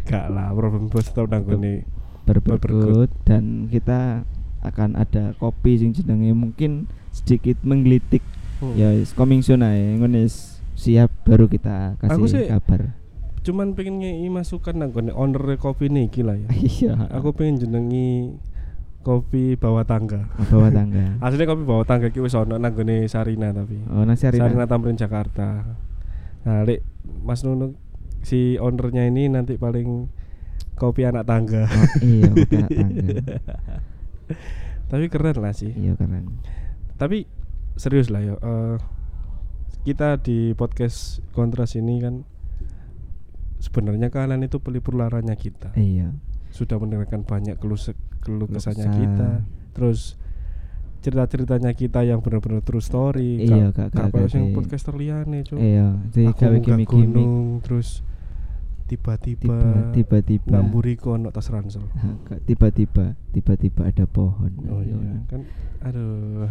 gak 0.06 0.26
lah 0.30 0.54
problem 0.54 0.86
bos 0.86 1.02
tetap 1.02 1.26
nang 1.26 1.50
nih 1.50 1.82
berbergut 2.22 3.10
dan 3.26 3.66
kita 3.66 4.22
akan 4.62 4.94
ada 4.94 5.34
kopi 5.36 5.74
sing 5.74 5.90
jenenge 5.90 6.30
mungkin 6.30 6.86
sedikit 7.12 7.60
menggelitik. 7.62 8.24
Hmm. 8.58 8.78
ya 8.78 8.94
is 8.94 9.12
coming 9.12 9.42
soon 9.42 9.60
ae. 9.60 9.94
Ngono 9.94 10.22
siap 10.72 11.10
baru 11.22 11.46
kita 11.46 11.94
kasih 12.00 12.14
Aku 12.16 12.26
sih- 12.26 12.48
kabar. 12.48 12.96
cuman 13.42 13.74
pengen 13.74 13.98
ngei 13.98 14.30
masukan 14.30 14.70
nang 14.78 14.94
nih 14.94 15.10
owner 15.10 15.42
kopi 15.58 15.90
nih 15.90 16.06
gila 16.08 16.38
ya. 16.38 16.46
Iya. 16.78 16.94
Aku 17.10 17.34
pengen 17.34 17.58
jenengi 17.58 18.38
kopi 19.02 19.58
bawah 19.58 19.82
tangga. 19.82 20.30
Bawah 20.46 20.70
tangga. 20.70 21.18
Aslinya 21.26 21.50
kopi 21.50 21.66
bawah 21.66 21.82
tangga 21.82 22.06
ki 22.08 22.22
wis 22.22 22.38
ono 22.38 22.54
nang 22.54 22.70
nih 22.70 23.10
Sarina 23.10 23.50
tapi. 23.50 23.82
Oh 23.90 24.06
nasi 24.06 24.30
Arina 24.30 24.46
Sarina 24.46 24.70
Tamrin 24.70 24.94
Jakarta. 24.94 25.74
Nah 26.46 26.62
lek 26.62 26.86
Mas 27.26 27.42
Nunu 27.42 27.74
si 28.22 28.54
ownernya 28.62 29.10
ini 29.10 29.26
nanti 29.26 29.58
paling 29.58 30.06
kopi 30.78 31.02
anak 31.02 31.26
tangga. 31.26 31.66
Oh, 31.66 31.86
iya 31.98 32.30
kopi 32.30 32.54
anak 32.62 32.70
tangga. 32.70 33.02
Tapi 34.90 35.04
keren 35.10 35.36
lah 35.42 35.50
sih. 35.50 35.74
Iya 35.74 35.98
keren 35.98 36.30
tapi 36.96 37.28
serius 37.76 38.12
lah 38.12 38.20
ya 38.20 38.34
eh, 38.36 38.76
kita 39.82 40.20
di 40.22 40.54
podcast 40.54 41.24
kontras 41.34 41.74
ini 41.74 41.98
kan 41.98 42.22
sebenarnya 43.62 44.10
kalian 44.10 44.46
itu 44.46 44.58
pelipur 44.58 44.98
laranya 44.98 45.34
kita. 45.38 45.74
Iya. 45.78 46.14
Sudah 46.50 46.78
mendengarkan 46.78 47.22
banyak 47.26 47.58
keluh 47.58 47.78
keluh 48.22 48.46
kesahnya 48.50 48.90
kesah. 48.90 48.98
kita. 48.98 49.30
Terus 49.74 50.00
cerita 51.02 51.26
ceritanya 51.26 51.74
kita 51.74 52.06
yang 52.06 52.22
benar-benar 52.22 52.62
true 52.62 52.82
story. 52.82 53.42
Iya, 53.42 53.74
podcaster 54.54 54.94
liane 54.94 55.42
cuy 55.42 55.58
iya 55.58 55.98
jadi 56.14 56.30
aku 56.30 56.38
gawe 56.38 56.48
munggah 56.54 56.62
gimmick-gimmick. 56.62 57.10
gunung 57.10 57.58
terus 57.58 57.88
tiba-tiba 57.90 57.98
tiba 57.98 58.11
tiba-tiba 58.92 60.48
ngamburi 60.48 60.94
kono 60.94 61.28
tas 61.28 61.48
ransel 61.48 61.82
tiba-tiba 62.42 63.16
tiba-tiba 63.30 63.86
ada 63.86 64.04
pohon 64.04 64.52
oh 64.68 64.80
iya 64.80 64.94
Iya. 64.94 65.16
kan 65.26 65.40
aduh 65.80 66.48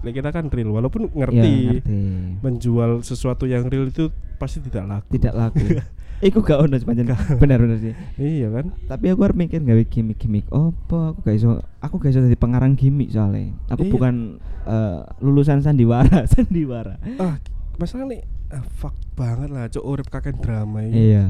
Lek 0.00 0.16
kita 0.16 0.32
kan 0.32 0.48
real 0.48 0.72
walaupun 0.72 1.06
Iya, 1.06 1.16
ngerti 1.18 1.50
ngerti 1.76 1.98
menjual 2.40 2.90
sesuatu 3.00 3.44
yang 3.44 3.68
real 3.68 3.84
itu 3.86 4.08
pasti 4.36 4.60
tidak 4.60 4.88
laku. 4.88 5.08
tidak 5.12 5.34
laku 5.34 5.60
Iku 6.20 6.40
gak 6.40 6.60
ono 6.60 6.76
sepanjang 6.76 7.16
benar 7.36 7.56
benar 7.58 7.76
sih. 7.76 7.96
Iya 8.16 8.52
kan? 8.52 8.76
Tapi 8.84 9.08
aku 9.08 9.24
harus 9.24 9.36
mikir 9.36 9.56
gawe 9.58 9.80
gimmick-gimmick 9.82 10.48
opo 10.48 11.12
aku 11.12 11.18
gak 11.22 11.32
iso 11.34 11.50
aku 11.80 11.96
gak 11.96 12.12
iso 12.12 12.20
jadi 12.20 12.36
pengarang 12.36 12.76
gimmick 12.76 13.08
soalnya. 13.08 13.56
Aku 13.68 13.84
Iya. 13.84 13.92
bukan 13.92 14.14
eh, 14.62 15.00
lulusan 15.20 15.60
sandiwara, 15.60 16.24
sandiwara. 16.32 17.00
Ah, 17.16 17.40
masalah 17.76 18.04
nih 18.06 18.20
ah, 18.48 18.60
fuck 18.70 18.92
banget 19.12 19.48
lah, 19.48 19.64
cok 19.66 19.80
urip 19.82 20.08
kakek 20.08 20.36
drama 20.38 20.80
ini. 20.82 20.92
Iya. 21.08 21.24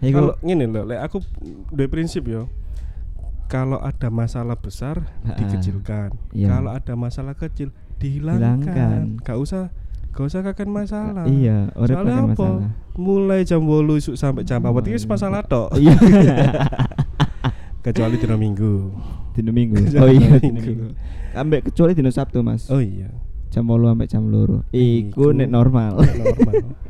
Kalau 0.00 0.36
Iku 0.36 0.44
ngene 0.44 0.64
loh, 0.68 0.84
lek 0.84 1.00
aku 1.00 1.24
dari 1.72 1.88
prinsip 1.88 2.28
yo. 2.28 2.52
Kalau 3.46 3.78
ada 3.78 4.10
masalah 4.10 4.58
besar 4.58 5.06
dikecilkan. 5.22 6.12
Iya. 6.34 6.48
Kalau 6.50 6.70
ada 6.74 6.92
masalah 6.98 7.38
kecil 7.38 7.70
dihilangkan. 8.02 8.60
Hilangkan. 8.60 9.00
Gak 9.22 9.38
usah 9.38 9.70
gak 10.16 10.26
usah 10.32 10.40
kakek 10.40 10.66
masalah. 10.66 11.28
iya, 11.28 11.68
urip 11.76 11.92
Soalnya 11.92 12.24
apa? 12.24 12.28
masalah. 12.32 12.70
Mulai 12.96 13.40
jam 13.44 13.60
8 13.60 14.00
isuk 14.00 14.16
sampai 14.16 14.42
jam 14.48 14.64
4 14.64 14.72
iki 14.88 14.96
wis 14.96 15.06
masalah 15.06 15.44
tok. 15.44 15.76
Iya. 15.76 15.94
Kecuali 17.84 18.18
dino 18.18 18.34
Minggu. 18.34 18.74
Dino 19.36 19.52
Minggu. 19.54 19.78
Oh 20.00 20.10
iya, 20.10 20.40
dino 20.42 20.58
Minggu. 20.58 20.88
Ambek 21.36 21.70
kecuali 21.70 21.92
dino 21.92 22.08
Sabtu, 22.10 22.40
Mas. 22.40 22.66
Oh 22.72 22.80
iya. 22.82 23.12
Jam 23.52 23.68
8 23.68 23.92
sampai 23.94 24.08
jam 24.10 24.24
2. 24.26 24.72
Iku 24.72 24.72
Iku 24.74 25.24
nek 25.36 25.48
normal. 25.52 26.02
Nek 26.02 26.16
normal. 26.18 26.64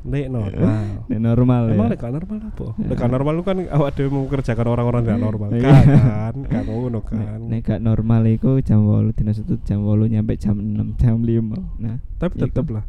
Nek 0.00 0.26
normal. 0.32 0.84
Nek 1.08 1.20
normal 1.20 1.62
Emang 1.76 1.88
ya. 1.92 1.96
gak 2.00 2.12
normal 2.16 2.38
apa? 2.48 2.66
Nek 2.80 2.96
gak 2.96 3.10
normal 3.12 3.32
lu 3.36 3.42
kan 3.44 3.56
awak 3.68 3.90
dhewe 3.96 4.08
mengerjakan 4.08 4.66
orang-orang 4.72 5.02
gak 5.04 5.20
normal. 5.20 5.48
Iya. 5.52 5.68
Kan 5.68 6.34
kan, 6.48 6.48
gak 6.48 6.64
ngono 6.64 7.00
kan. 7.04 7.38
nek 7.50 7.60
gak 7.66 7.80
normal 7.84 8.22
iku 8.32 8.56
jam 8.64 8.86
8 8.88 9.12
dino 9.12 9.30
Sabtu 9.36 9.60
jam 9.66 9.84
8 9.84 10.08
nyampe 10.08 10.40
jam 10.40 10.56
6, 10.56 10.96
jam 11.00 11.20
5. 11.20 11.82
Nah, 11.82 11.96
Tapi 12.16 12.34
tetep 12.40 12.66
lah 12.72 12.84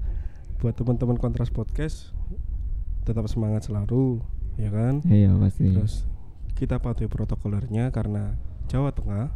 buat 0.62 0.78
teman-teman 0.78 1.18
kontras 1.18 1.50
podcast 1.50 2.14
tetap 3.02 3.26
semangat 3.26 3.66
selalu, 3.66 4.22
ya 4.62 4.70
kan? 4.70 5.02
Iya 5.10 5.34
pasti. 5.42 5.74
Terus 5.74 6.06
kita 6.54 6.78
patuhi 6.78 7.10
protokolernya 7.10 7.90
karena 7.90 8.38
Jawa 8.70 8.94
Tengah, 8.94 9.34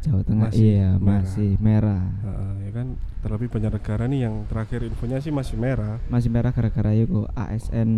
Jawa 0.00 0.20
Tengah 0.22 0.48
masih 0.48 0.64
iya 0.66 0.88
merah. 0.92 1.20
masih 1.20 1.50
merah. 1.58 2.02
uh, 2.22 2.56
ya 2.58 2.70
kan? 2.70 2.86
Terlebih 3.20 3.48
banyak 3.50 3.68
negara 3.70 4.04
nih 4.06 4.20
yang 4.22 4.34
terakhir 4.46 4.80
infonya 4.82 5.18
sih 5.18 5.28
masih 5.28 5.54
merah. 5.54 6.00
Masih 6.06 6.28
merah 6.28 6.50
gara-gara 6.50 6.88
iku 6.90 7.28
ASN 7.30 7.90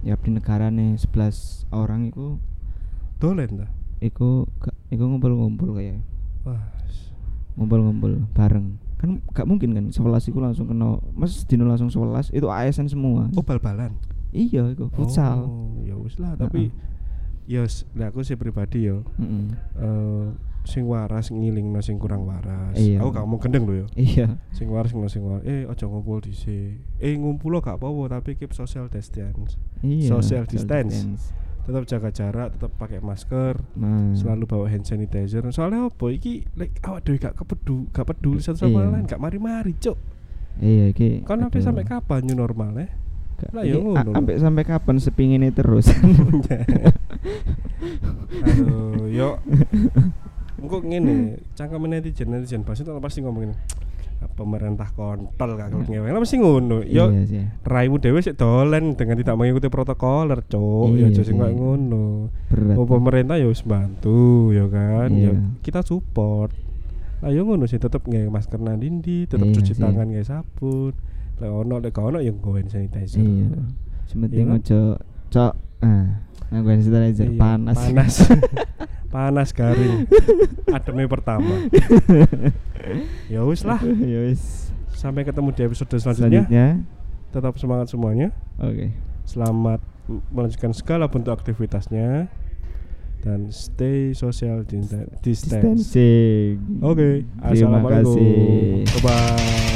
ya 0.00 0.14
di 0.14 0.30
negara 0.30 0.68
nih 0.68 0.94
11 0.96 1.66
orang 1.72 2.06
iku 2.06 2.38
Dolen 3.16 3.58
dah. 3.58 3.70
iku 3.98 4.46
iku 4.86 5.02
ngumpul-ngumpul 5.04 5.74
kayak 5.74 5.98
Wah, 6.42 6.62
ngumpul-ngumpul 7.54 8.22
bareng. 8.30 8.78
Kan 8.96 9.18
gak 9.28 9.44
mungkin 9.44 9.72
kan 9.72 9.84
11 9.88 9.98
iku 10.26 10.38
langsung 10.38 10.66
kena 10.66 11.02
Mas 11.10 11.42
dino 11.42 11.64
langsung 11.64 11.88
11 11.88 12.30
itu 12.30 12.46
ASN 12.46 12.86
semua. 12.86 13.26
oh 13.28 13.42
bal-balan. 13.42 13.98
Iya 14.30 14.70
iku 14.70 14.86
futsal. 14.90 15.42
Oh, 15.42 15.80
ya 15.80 15.96
wis 15.96 16.16
lah, 16.16 16.36
tapi 16.36 16.68
ya 17.46 17.64
s- 17.64 17.82
lah 17.92 18.10
aku 18.10 18.20
sih 18.20 18.34
pribadi 18.34 18.84
ya 18.84 18.98
Mm-mm. 19.16 19.54
eh 19.76 20.26
sing 20.66 20.84
waras 20.84 21.30
ngiling 21.30 21.70
sing 21.80 21.96
kurang 21.96 22.26
waras. 22.26 22.74
Iya. 22.74 22.98
Aku 22.98 23.08
gak 23.08 23.22
mau 23.22 23.38
gendeng 23.38 23.64
lho 23.64 23.74
ya. 23.74 23.86
Iya. 23.94 24.28
Sing 24.50 24.66
waras 24.66 24.90
no 24.90 25.06
sing 25.06 25.22
waras. 25.22 25.46
Eh 25.46 25.62
aja 25.64 25.86
ngumpul 25.86 26.18
dhisik. 26.20 26.82
Eh 26.98 27.14
ngumpul 27.14 27.54
lo 27.54 27.62
gak 27.62 27.78
apa-apa 27.78 28.18
tapi 28.18 28.34
keep 28.34 28.50
social 28.50 28.90
distance. 28.90 29.54
Iya. 29.80 30.10
Social 30.10 30.44
distance. 30.44 31.30
Tetap 31.62 31.82
jaga 31.82 32.10
jarak, 32.10 32.48
tetap 32.54 32.70
pakai 32.74 32.98
masker, 32.98 33.58
Nah. 33.74 34.14
selalu 34.14 34.46
bawa 34.46 34.66
hand 34.66 34.86
sanitizer. 34.86 35.42
Soalnya 35.50 35.86
apa 35.86 36.06
iki 36.10 36.46
like 36.54 36.78
awak 36.82 37.02
dhewe 37.02 37.18
gak 37.18 37.34
kepedu, 37.34 37.90
gak 37.90 38.06
peduli 38.06 38.38
satu 38.38 38.66
sama 38.66 38.82
Iya. 38.82 38.90
lain, 38.94 39.04
gak 39.04 39.18
mari-mari, 39.18 39.74
Cuk. 39.74 39.98
Iya 40.58 40.94
iki. 40.94 41.22
Kan 41.22 41.42
sampai 41.42 41.60
sampai 41.60 41.82
kapan 41.82 42.22
new 42.22 42.34
normal 42.34 42.74
eh? 42.78 42.90
Gak- 43.36 43.50
Lah, 43.50 43.62
ya 43.62 43.76
ngono. 43.76 44.14
Sampai 44.14 44.34
sampai 44.38 44.62
kapan 44.64 44.96
sepingin 44.96 45.42
terus? 45.50 45.90
Aduh, 48.46 49.10
yo. 49.10 49.36
Engko 50.66 50.82
ngene, 50.82 51.14
cangkem 51.54 51.86
netizen 51.86 52.28
netizen 52.28 52.66
pasti 52.66 52.82
tak 52.82 52.98
pasti 52.98 53.22
ngomong 53.22 53.42
ngene. 53.46 53.56
pemerintah 54.26 54.90
kontol 54.92 55.54
gak 55.54 55.70
gelem 55.70 55.86
ngewe 55.86 56.08
lah 56.08 56.18
mesti 56.18 56.36
ngono. 56.36 56.82
Yo 56.82 57.08
Iya 57.08 57.24
sih. 57.24 57.44
raimu 57.62 57.96
dhewe 57.96 58.18
sik 58.18 58.34
dolen 58.34 58.92
dengan 58.92 59.14
tidak 59.14 59.36
mengikuti 59.36 59.68
protokoler 59.68 60.40
cuk. 60.42 60.92
Ya 60.92 61.06
Iya 61.08 61.14
aja 61.14 61.22
sing 61.22 61.36
ngono. 61.38 62.28
Oh 62.74 62.84
pemerintah 62.84 63.36
ya 63.36 63.46
wis 63.46 63.62
bantu 63.62 64.50
ya 64.50 64.66
kan? 64.66 65.12
Ya 65.12 65.30
Iya. 65.30 65.40
kita 65.60 65.80
support. 65.80 66.52
Ayo 67.22 67.44
ngono 67.44 67.64
sih 67.64 67.78
tetep 67.78 68.02
nge 68.02 68.26
masker 68.26 68.58
nang 68.58 68.76
dindi 68.76 69.24
tetep 69.24 69.46
Iya 69.46 69.56
cuci 69.56 69.72
sih. 69.72 69.80
tangan 69.80 70.08
nge 70.10 70.22
sabun. 70.26 70.92
Lek 71.36 71.50
ono 71.52 71.74
lek 71.78 71.92
gak 71.92 72.04
ono 72.06 72.18
ya 72.18 72.32
nggo 72.32 72.56
hand 72.56 72.68
sanitizer. 72.68 73.20
Iya. 73.20 73.62
Sementing 74.04 74.48
ojo 74.50 74.80
cok. 75.28 75.52
Ah 75.80 76.24
nganggo 76.48 76.68
hand 76.68 76.82
sanitizer 76.82 77.26
Iya, 77.26 77.36
panas. 77.36 77.76
panas. 77.76 78.14
Panas 79.06 79.48
garing. 79.50 80.04
Ademe 80.68 81.06
pertama. 81.06 81.66
Ya 83.26 83.42
wis 83.42 83.62
lah. 83.62 83.80
Ya 83.82 84.20
wis. 84.22 84.68
sampai 84.92 85.22
ketemu 85.22 85.50
di 85.50 85.62
episode 85.62 85.88
selanjutnya. 85.92 86.44
Selanjutnya. 86.44 86.66
Tetap 87.30 87.54
semangat 87.56 87.86
semuanya. 87.88 88.28
Oke. 88.56 88.92
selamat 89.24 89.80
m- 90.06 90.22
melanjutkan 90.30 90.70
segala 90.70 91.06
bentuk 91.06 91.32
aktivitasnya. 91.32 92.28
Dan 93.20 93.50
stay 93.50 94.12
social 94.12 94.62
dista- 94.62 95.08
distance. 95.18 95.90
Distancing. 95.90 96.78
oke. 96.78 97.24
Terima 97.24 97.42
assalamualaikum. 97.80 98.14
kasih. 98.14 98.84
bye 98.86 99.02
bye 99.02 99.75